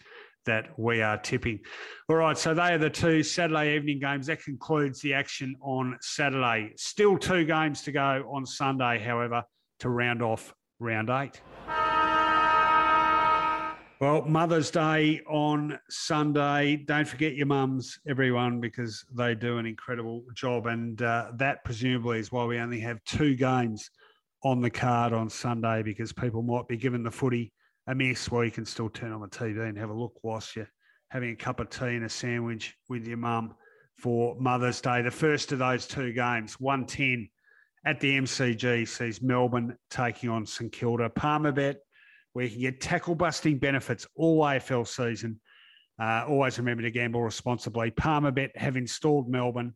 [0.46, 1.60] that we are tipping.
[2.08, 4.28] All right, so they are the two Saturday evening games.
[4.28, 6.72] That concludes the action on Saturday.
[6.78, 9.44] Still two games to go on Sunday, however,
[9.80, 11.42] to round off round eight.
[14.00, 16.78] Well, Mother's Day on Sunday.
[16.78, 20.68] Don't forget your mums, everyone, because they do an incredible job.
[20.68, 23.92] And uh, that presumably is why we only have two games
[24.42, 27.52] on the card on Sunday because people might be given the footy
[27.88, 30.56] a miss where you can still turn on the TV and have a look whilst
[30.56, 30.72] you're
[31.10, 33.54] having a cup of tea and a sandwich with your mum
[33.98, 35.02] for Mother's Day.
[35.02, 37.28] The first of those two games, 110
[37.86, 41.10] at the MCG, sees Melbourne taking on St Kilda.
[41.10, 41.80] Palmerbet
[42.40, 45.42] where you can get tackle busting benefits all AFL season.
[46.02, 47.92] Uh, always remember to gamble responsibly.
[47.92, 49.76] Palmerbet have installed Melbourne,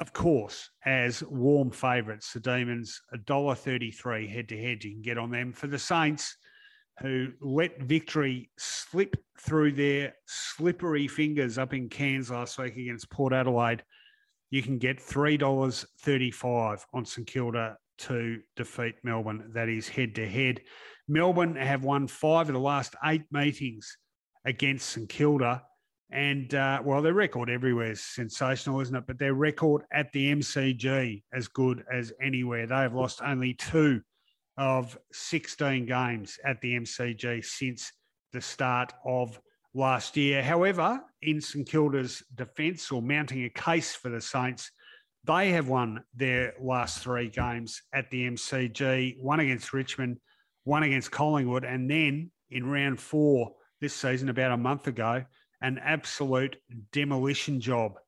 [0.00, 2.32] of course, as warm favourites.
[2.32, 4.82] The Demons, $1.33 head to head.
[4.82, 5.52] You can get on them.
[5.52, 6.36] For the Saints,
[7.00, 13.32] who let victory slip through their slippery fingers up in Cairns last week against Port
[13.32, 13.84] Adelaide,
[14.50, 19.52] you can get $3.35 on St Kilda to defeat Melbourne.
[19.54, 20.60] That is head to head.
[21.08, 23.96] Melbourne have won five of the last eight meetings
[24.44, 25.62] against St Kilda.
[26.10, 29.04] And uh, well, their record everywhere is sensational, isn't it?
[29.06, 32.66] But their record at the MCG as good as anywhere.
[32.66, 34.00] They have lost only two
[34.56, 37.92] of 16 games at the MCG since
[38.32, 39.40] the start of
[39.74, 40.42] last year.
[40.42, 44.70] However, in St Kilda's defence or mounting a case for the Saints,
[45.24, 50.18] they have won their last three games at the MCG, one against Richmond,
[50.64, 55.24] one against Collingwood, and then in round four this season, about a month ago,
[55.60, 56.56] an absolute
[56.92, 57.98] demolition job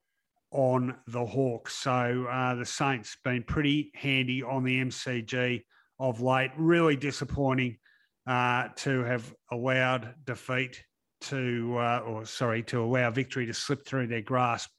[0.51, 1.75] on the Hawks.
[1.75, 5.63] So uh, the Saints been pretty handy on the MCG
[5.99, 6.51] of late.
[6.57, 7.79] Really disappointing
[8.27, 10.83] uh, to have allowed defeat
[11.23, 14.71] to, uh, or sorry, to allow victory to slip through their grasp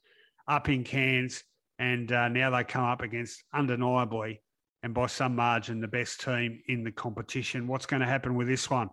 [0.46, 1.42] up in Cairns.
[1.78, 4.42] And uh, now they come up against undeniably
[4.82, 7.66] and by some margin the best team in the competition.
[7.66, 8.90] What's going to happen with this one?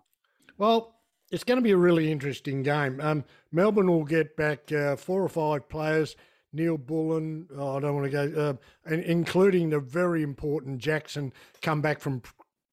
[0.58, 0.96] Well,
[1.32, 3.00] it's going to be a really interesting game.
[3.02, 6.16] Um, Melbourne will get back uh, four or five players.
[6.54, 8.54] Neal-Bullen, oh, I don't want to go, uh,
[8.90, 12.22] and including the very important Jackson come back from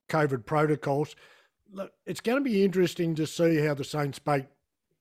[0.09, 1.17] COVID protocols.
[1.73, 4.21] look, it's going to be interesting to see how the Saints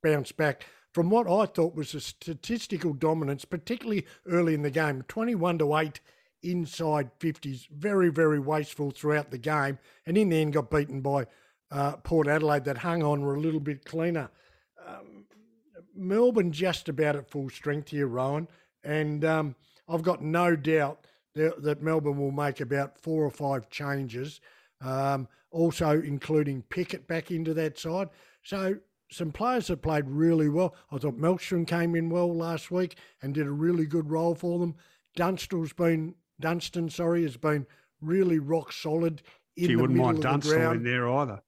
[0.01, 5.03] bounce back from what I thought was a statistical dominance, particularly early in the game.
[5.07, 5.99] 21 to 8
[6.43, 9.77] inside 50s, very, very wasteful throughout the game.
[10.05, 11.27] And in the end, got beaten by
[11.71, 14.29] uh, Port Adelaide that hung on were a little bit cleaner.
[14.85, 15.25] Um,
[15.95, 18.47] Melbourne just about at full strength here, Rowan.
[18.83, 19.55] And um,
[19.87, 24.41] I've got no doubt that, that, Melbourne will make about four or five changes,
[24.81, 28.09] um, also including Pickett back into that side.
[28.43, 28.75] So
[29.11, 30.75] some players that played really well.
[30.91, 34.59] I thought Melksham came in well last week and did a really good role for
[34.59, 34.75] them.
[35.17, 37.65] Dunstall's been Dunstan, sorry, has been
[38.01, 39.21] really rock solid
[39.55, 41.41] in you the wouldn't mind the in there either.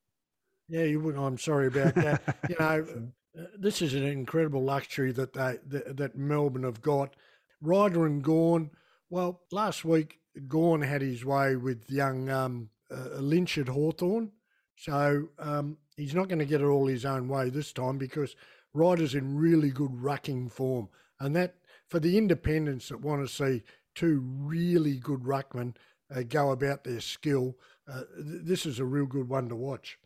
[0.68, 1.24] Yeah, you wouldn't.
[1.24, 2.38] I'm sorry about that.
[2.50, 2.86] you know,
[3.38, 7.16] uh, this is an incredible luxury that they that, that Melbourne have got.
[7.62, 8.72] Ryder and Gawn.
[9.10, 14.32] Well, last week Gawn had his way with young um, uh, Lynch at Hawthorn,
[14.76, 18.36] so um, he's not going to get it all his own way this time because
[18.74, 20.90] Ryder's in really good rucking form,
[21.20, 21.56] and that
[21.90, 23.64] for the independents that want to see
[23.96, 25.76] two really good ruckmen
[26.14, 29.98] uh, go about their skill, uh, th- this is a real good one to watch.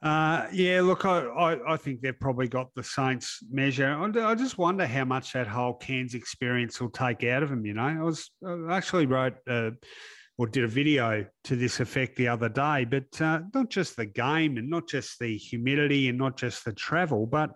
[0.00, 3.92] Uh, yeah, look, I, I, I, think they've probably got the Saints measure.
[3.92, 7.66] I, just wonder how much that whole Cairns experience will take out of them.
[7.66, 9.70] You know, I was I actually wrote uh,
[10.38, 14.06] or did a video to this effect the other day, but uh, not just the
[14.06, 17.50] game and not just the humidity and not just the travel, but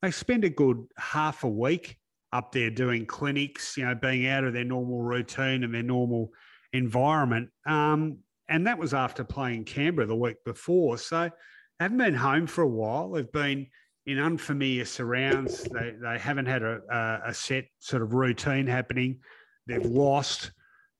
[0.00, 1.98] they spend a good half a week
[2.32, 6.30] up there doing clinics, you know, being out of their normal routine and their normal
[6.72, 7.48] environment.
[7.66, 8.18] Um,
[8.48, 10.98] and that was after playing Canberra the week before.
[10.98, 11.30] So
[11.78, 13.10] they haven't been home for a while.
[13.10, 13.66] They've been
[14.06, 15.62] in unfamiliar surrounds.
[15.64, 19.20] They, they haven't had a, a set sort of routine happening.
[19.66, 20.50] They've lost.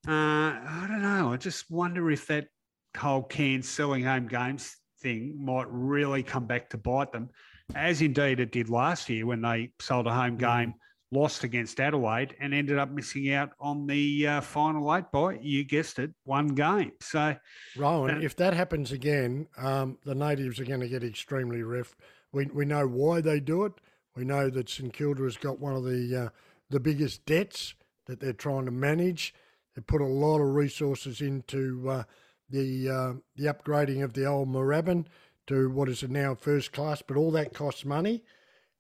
[0.07, 1.33] Uh, I don't know.
[1.33, 2.49] I just wonder if that
[2.95, 7.31] cold can selling home games thing might really come back to bite them,
[7.74, 10.74] as indeed it did last year when they sold a home game
[11.11, 15.64] lost against Adelaide and ended up missing out on the uh, final eight by, you
[15.64, 16.92] guessed it, one game.
[17.00, 17.36] So,
[17.76, 21.96] Rowan, uh, if that happens again, um, the natives are going to get extremely riff.
[22.32, 23.72] We, we know why they do it.
[24.14, 26.28] We know that St Kilda has got one of the uh,
[26.70, 27.74] the biggest debts
[28.06, 29.32] that they're trying to manage.
[29.74, 32.02] They put a lot of resources into uh,
[32.50, 35.06] the uh, the upgrading of the old Moorabbin
[35.46, 38.22] to what is now first class, but all that costs money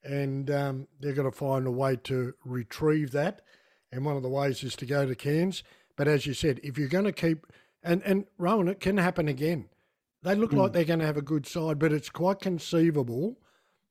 [0.04, 3.42] and um, they're going to find a way to retrieve that.
[3.90, 5.62] And one of the ways is to go to Cairns.
[5.96, 7.46] But as you said, if you're going to keep
[7.82, 9.68] and and Rowan, it can happen again.
[10.22, 10.58] They look mm.
[10.58, 13.38] like they're going to have a good side, but it's quite conceivable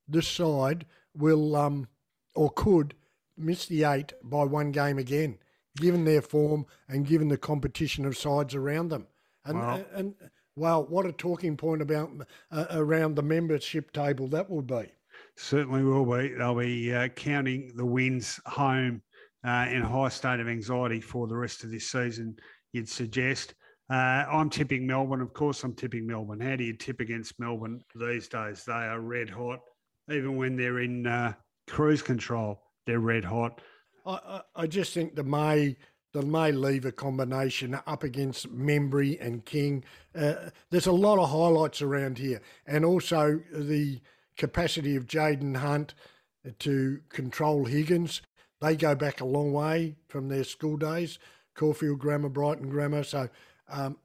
[0.07, 1.87] this side will um
[2.35, 2.93] or could
[3.35, 5.37] miss the eight by one game again,
[5.75, 9.07] given their form and given the competition of sides around them.
[9.45, 9.85] And wow.
[9.93, 10.15] and
[10.55, 12.11] well, what a talking point about
[12.51, 14.91] uh, around the membership table that would be.
[15.37, 16.33] Certainly will be.
[16.33, 19.01] They'll be uh, counting the wins home
[19.45, 22.35] uh, in a high state of anxiety for the rest of this season,
[22.73, 23.53] you'd suggest.
[23.89, 25.21] Uh, I'm tipping Melbourne.
[25.21, 26.41] Of course, I'm tipping Melbourne.
[26.41, 28.65] How do you tip against Melbourne these days?
[28.65, 29.59] They are red hot.
[30.11, 31.33] Even when they're in uh,
[31.67, 33.61] cruise control, they're red hot.
[34.05, 35.77] I, I just think the May
[36.13, 39.83] the May Lever combination up against Membrey and King.
[40.15, 44.01] Uh, there's a lot of highlights around here, and also the
[44.37, 45.93] capacity of Jayden Hunt
[46.59, 48.21] to control Higgins.
[48.61, 51.19] They go back a long way from their school days,
[51.55, 53.03] Caulfield Grammar, Brighton Grammar.
[53.03, 53.29] So
[53.69, 53.97] um,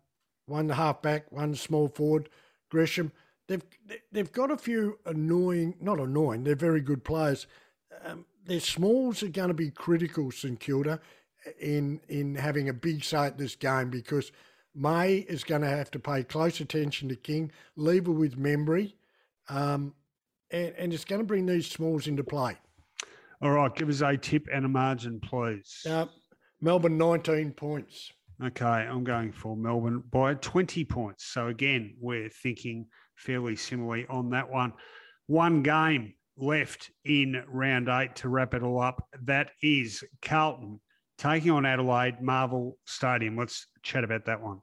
[0.46, 2.28] one half back, one small forward,
[2.70, 3.12] Gresham.
[3.48, 3.62] They've
[4.10, 6.44] they've got a few annoying, not annoying.
[6.44, 7.46] They're very good players.
[8.04, 11.00] Um, their smalls are going to be critical, St Kilda,
[11.60, 14.32] in in having a big say at this game because
[14.74, 17.52] May is going to have to pay close attention to King.
[17.76, 18.94] Lever with Membrey.
[19.48, 19.94] Um,
[20.52, 22.56] and, and it's going to bring these smalls into play.
[23.40, 25.84] All right, give us a tip and a margin, please.
[25.88, 26.06] Uh,
[26.60, 28.12] Melbourne, 19 points.
[28.42, 31.26] Okay, I'm going for Melbourne by 20 points.
[31.26, 32.86] So again, we're thinking
[33.16, 34.72] fairly similarly on that one.
[35.26, 39.04] One game left in round eight to wrap it all up.
[39.24, 40.80] That is Carlton
[41.18, 43.36] taking on Adelaide Marvel Stadium.
[43.36, 44.60] Let's chat about that one.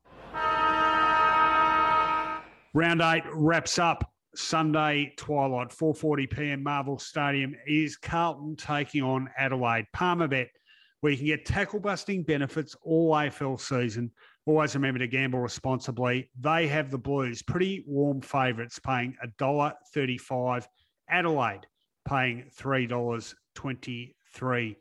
[2.73, 6.63] Round eight wraps up Sunday twilight, 4:40 p.m.
[6.63, 9.85] Marvel Stadium is Carlton taking on Adelaide.
[9.95, 10.47] Palmerbet,
[11.01, 14.11] where you can get tackle busting benefits all AFL season.
[14.45, 16.29] Always remember to gamble responsibly.
[16.39, 20.65] They have the Blues, pretty warm favourites, paying $1.35.
[21.09, 21.65] Adelaide
[22.07, 24.75] paying $3.23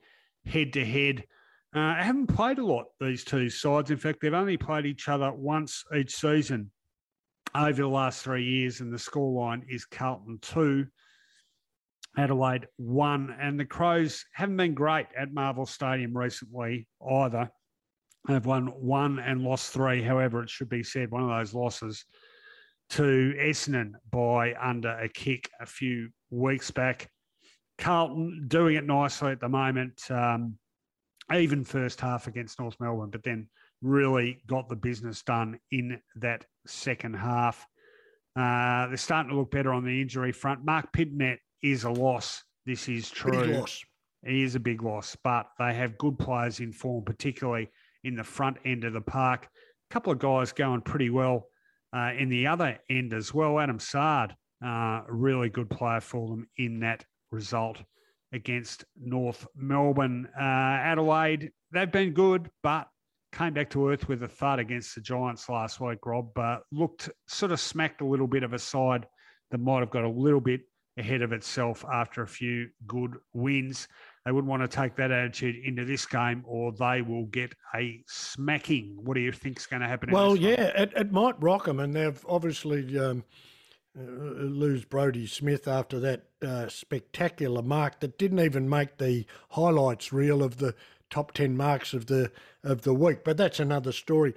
[0.46, 1.24] head to head.
[1.74, 3.90] Uh, haven't played a lot, these two sides.
[3.90, 6.70] In fact, they've only played each other once each season.
[7.54, 10.86] Over the last three years, and the scoreline is Carlton 2,
[12.16, 13.36] Adelaide 1.
[13.40, 17.50] And the Crows haven't been great at Marvel Stadium recently either.
[18.26, 20.02] They've won one and lost three.
[20.02, 22.04] However, it should be said, one of those losses
[22.90, 27.10] to Essendon by under a kick a few weeks back.
[27.78, 30.58] Carlton doing it nicely at the moment, um,
[31.32, 33.48] even first half against North Melbourne, but then
[33.82, 37.66] really got the business done in that second half.
[38.36, 40.64] Uh, they're starting to look better on the injury front.
[40.64, 42.42] Marc Pittonet is a loss.
[42.66, 43.46] This is true.
[43.46, 43.80] Big loss.
[44.26, 47.68] He is a big loss, but they have good players in form, particularly
[48.04, 49.46] in the front end of the park.
[49.90, 51.46] A couple of guys going pretty well
[51.96, 53.58] uh, in the other end as well.
[53.58, 57.82] Adam Saad, uh, a really good player for them in that result
[58.32, 60.28] against North Melbourne.
[60.38, 62.88] Uh, Adelaide, they've been good, but
[63.38, 66.34] came back to earth with a thud against the Giants last week, Rob.
[66.34, 69.06] But looked sort of smacked a little bit of a side
[69.50, 70.62] that might have got a little bit
[70.98, 73.86] ahead of itself after a few good wins.
[74.24, 78.02] They wouldn't want to take that attitude into this game, or they will get a
[78.08, 78.98] smacking.
[79.00, 80.10] What do you think is going to happen?
[80.10, 83.22] Well, yeah, it, it, might rock them, and they've obviously um,
[83.96, 90.12] uh, lose Brodie Smith after that uh, spectacular mark that didn't even make the highlights
[90.12, 90.74] reel of the
[91.10, 92.30] top ten marks of the
[92.62, 93.24] of the week.
[93.24, 94.34] But that's another story.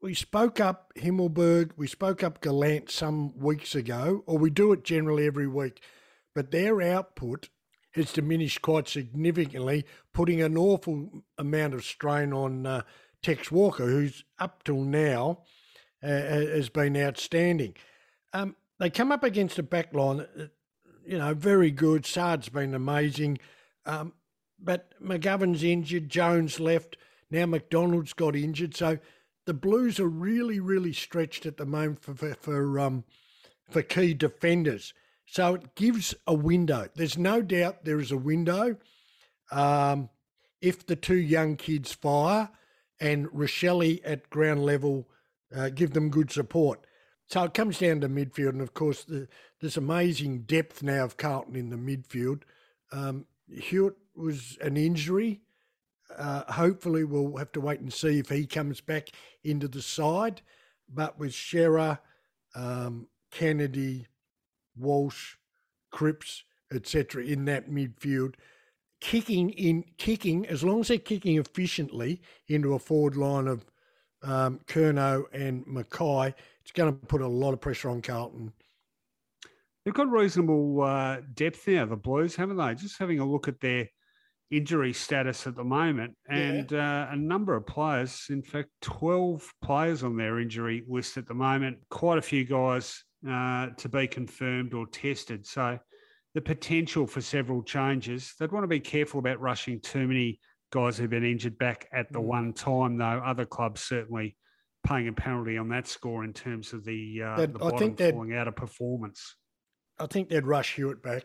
[0.00, 4.84] We spoke up Himmelberg, we spoke up Gallant some weeks ago, or we do it
[4.84, 5.82] generally every week.
[6.34, 7.48] But their output
[7.94, 12.82] has diminished quite significantly, putting an awful amount of strain on uh,
[13.22, 15.42] Tex Walker, who's up till now
[16.02, 17.74] uh, has been outstanding.
[18.32, 20.46] Um, they come up against a backline, uh,
[21.04, 22.06] you know, very good.
[22.06, 23.38] Saad's been amazing.
[23.84, 24.12] Um,
[24.58, 26.96] but McGovern's injured, Jones left,
[27.30, 28.76] now McDonald's got injured.
[28.76, 28.98] So
[29.46, 33.04] the Blues are really, really stretched at the moment for, for, for, um,
[33.70, 34.94] for key defenders.
[35.26, 36.88] So it gives a window.
[36.94, 38.76] There's no doubt there is a window.
[39.50, 40.08] Um,
[40.60, 42.50] if the two young kids fire
[43.00, 45.08] and Rachele at ground level
[45.54, 46.84] uh, give them good support.
[47.26, 49.28] So it comes down to midfield, and of course, the,
[49.60, 52.42] this amazing depth now of Carlton in the midfield.
[52.90, 55.40] Um, Hewett was an injury.
[56.16, 59.10] Uh, hopefully, we'll have to wait and see if he comes back
[59.44, 60.40] into the side.
[60.92, 61.98] But with Shearer,
[62.54, 64.06] um, Kennedy,
[64.76, 65.36] Walsh,
[65.90, 68.34] Cripps, etc., in that midfield,
[69.00, 73.64] kicking in kicking as long as they're kicking efficiently into a forward line of
[74.22, 78.52] um, Curnow and McKay, it's going to put a lot of pressure on Carlton.
[79.84, 82.74] They've got reasonable uh, depth now, the Blues, haven't they?
[82.74, 83.88] Just having a look at their
[84.50, 87.04] injury status at the moment, and yeah.
[87.04, 91.34] uh, a number of players, in fact, 12 players on their injury list at the
[91.34, 95.46] moment, quite a few guys uh, to be confirmed or tested.
[95.46, 95.78] So
[96.34, 98.34] the potential for several changes.
[98.38, 100.40] They'd want to be careful about rushing too many
[100.70, 102.24] guys who've been injured back at the mm.
[102.24, 103.22] one time, though.
[103.24, 104.36] Other clubs certainly
[104.86, 108.48] paying a penalty on that score in terms of the, uh, the bottom falling out
[108.48, 109.36] of performance.
[109.98, 111.24] I think they'd rush Hewett back.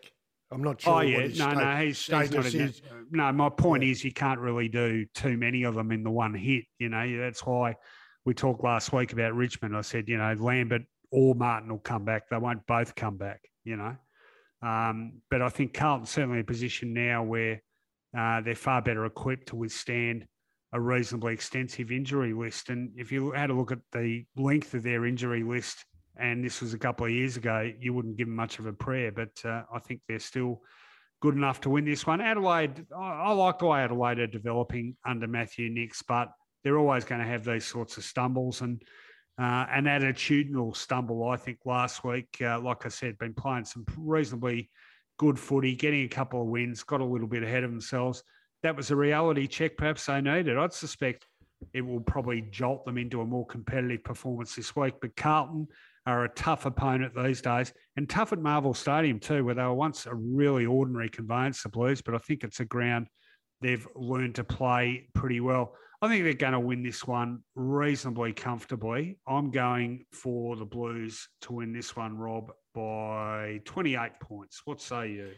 [0.54, 0.93] I'm not sure.
[0.93, 2.54] Oh yeah, no, no, he's, he's not.
[2.54, 2.74] A,
[3.12, 3.91] no, my point yeah.
[3.91, 6.66] is you can't really do too many of them in the one hit.
[6.80, 7.76] You know, that's why
[8.26, 9.76] we talked last week about Richmond.
[9.76, 12.30] I said, you know, Lambert or Martin will come back.
[12.30, 13.41] They won't both come back.
[13.64, 13.95] You know,
[14.62, 17.62] um, but I think Carlton's certainly in a position now where
[18.18, 20.26] uh, they're far better equipped to withstand
[20.74, 22.70] a reasonably extensive injury list.
[22.70, 25.86] And if you had a look at the length of their injury list,
[26.18, 28.74] and this was a couple of years ago, you wouldn't give them much of a
[28.74, 29.11] prayer.
[29.11, 30.61] But uh, I think they're still
[31.22, 32.22] good enough to win this one.
[32.22, 36.31] Adelaide, I, I like the way Adelaide are developing under Matthew Nicks, but
[36.64, 38.81] they're always going to have these sorts of stumbles and
[39.40, 41.27] uh, an attitudinal stumble.
[41.27, 44.69] I think last week, uh, like I said, been playing some reasonably
[45.18, 48.23] good footy, getting a couple of wins, got a little bit ahead of themselves.
[48.61, 50.57] That was a reality check, perhaps they needed.
[50.57, 51.26] I'd suspect
[51.73, 54.95] it will probably jolt them into a more competitive performance this week.
[55.02, 55.68] But Carlton
[56.05, 59.73] are a tough opponent these days and tough at Marvel Stadium too, where they were
[59.73, 62.01] once a really ordinary conveyance, the Blues.
[62.01, 63.07] But I think it's a ground
[63.61, 65.73] they've learned to play pretty well.
[66.01, 69.19] I think they're going to win this one reasonably comfortably.
[69.25, 74.61] I'm going for the Blues to win this one, Rob, by 28 points.
[74.65, 75.31] What say you?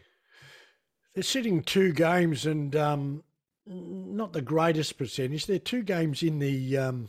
[1.14, 3.22] They're sitting two games and um,
[3.64, 5.46] not the greatest percentage.
[5.46, 7.08] They're two games in the um,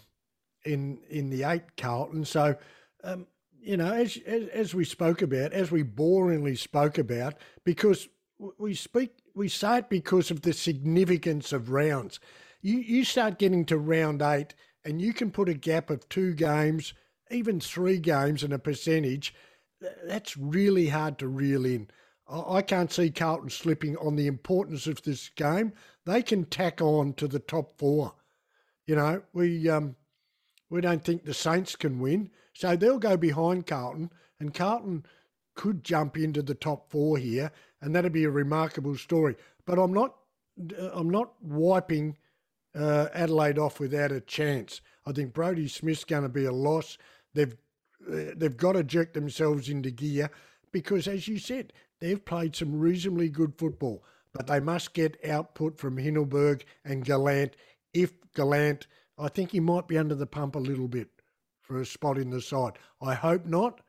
[0.66, 2.26] in in the eight, Carlton.
[2.26, 2.56] So,
[3.04, 3.26] um,
[3.68, 8.08] you know, as, as as we spoke about, as we boringly spoke about, because
[8.58, 12.20] we speak, we say it because of the significance of rounds
[12.62, 14.54] you, you start getting to round eight
[14.86, 16.94] and you can put a gap of two games
[17.32, 19.34] even three games and a percentage,
[20.06, 21.90] that's really hard to reel in.
[22.30, 25.74] I can't see Carlton slipping on the importance of this game.
[26.06, 28.14] They can tack on to the top four.
[28.86, 29.96] You know, we um,
[30.70, 35.06] we don't think the Saints can win, so they'll go behind Carlton, and Carlton
[35.54, 39.36] could jump into the top four here, and that'd be a remarkable story.
[39.68, 40.16] But I'm not,
[40.92, 42.18] I'm not wiping
[42.74, 44.82] uh, Adelaide off without a chance.
[45.06, 46.98] I think Brodie Smith's going to be a loss.
[47.36, 47.56] They've
[48.12, 50.32] uh, they've got to jerk themselves into gear
[50.72, 54.04] because, as you said, they've played some reasonably good football,
[54.34, 57.56] but they must get output from Himmelberg and Gallant.
[57.94, 61.10] If Gallant, I think he might be under the pump a little bit
[61.68, 62.74] for a spot in the side.
[63.02, 63.82] I hope not,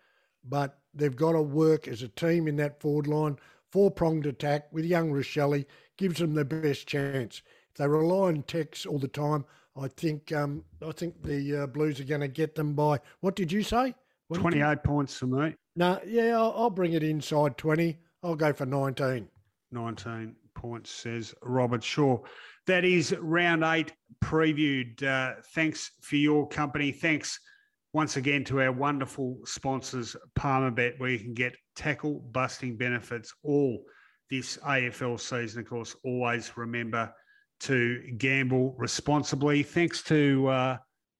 [0.44, 3.38] but they've got to work as a team in that forward line.
[3.70, 5.64] Four pronged attack with young Rachele
[5.96, 7.42] gives them the best chance.
[7.70, 9.44] If they rely on Tex all the time,
[9.76, 12.98] I think um, I think the uh, Blues are going to get them by.
[13.20, 13.94] What did you say?
[14.28, 14.76] What 28 you...
[14.76, 15.54] points for me.
[15.76, 17.96] No, yeah, I'll, I'll, bring it inside 20.
[18.24, 19.28] I'll go for 19.
[19.70, 22.18] 19 points, says Robert Shaw.
[22.66, 23.92] That is round eight
[24.22, 25.02] previewed.
[25.02, 26.90] Uh, thanks for your company.
[26.90, 27.38] Thanks
[27.98, 33.82] once again to our wonderful sponsors, Palmerbet, where you can get tackle busting benefits all
[34.30, 35.62] this AFL season.
[35.62, 37.12] Of course, always remember
[37.62, 39.64] to gamble responsibly.
[39.64, 40.76] Thanks to uh,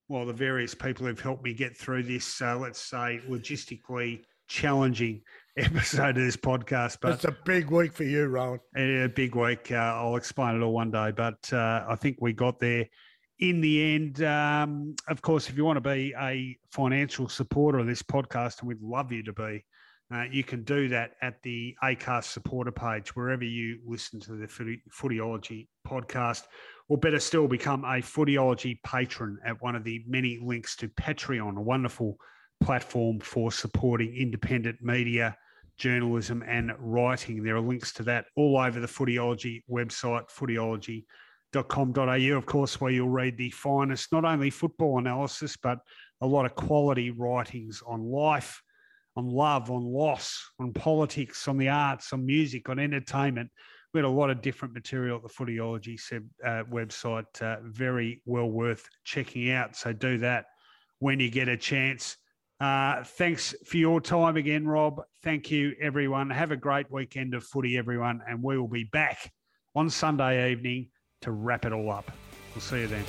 [0.06, 2.40] well the various people who've helped me get through this.
[2.40, 5.22] Uh, let's say logistically challenging
[5.56, 6.98] episode of this podcast.
[7.02, 8.60] But it's a big week for you, Rowan.
[8.76, 9.72] A big week.
[9.72, 12.86] Uh, I'll explain it all one day, but uh, I think we got there
[13.38, 14.22] in the end.
[14.22, 18.68] Um, of course, if you want to be a financial supporter of this podcast, and
[18.68, 19.64] we'd love you to be,
[20.12, 24.46] uh, you can do that at the ACAST supporter page, wherever you listen to the
[24.46, 26.44] Footyology podcast,
[26.88, 31.58] or better still, become a Footyology patron at one of the many links to Patreon,
[31.58, 32.16] a wonderful
[32.62, 35.36] platform for supporting independent media,
[35.76, 37.42] journalism, and writing.
[37.42, 40.30] There are links to that all over the Footyology website,
[41.52, 45.78] footyology.com.au, of course, where you'll read the finest, not only football analysis, but
[46.20, 48.62] a lot of quality writings on life
[49.18, 53.50] on love, on loss, on politics, on the arts, on music, on entertainment.
[53.92, 55.98] We had a lot of different material at the Footyology
[56.44, 57.42] uh, website.
[57.42, 59.74] Uh, very well worth checking out.
[59.74, 60.44] So do that
[61.00, 62.16] when you get a chance.
[62.60, 65.02] Uh, thanks for your time again, Rob.
[65.24, 66.30] Thank you, everyone.
[66.30, 68.20] Have a great weekend of footy, everyone.
[68.28, 69.32] And we will be back
[69.74, 70.90] on Sunday evening
[71.22, 72.10] to wrap it all up.
[72.54, 73.04] We'll see you then.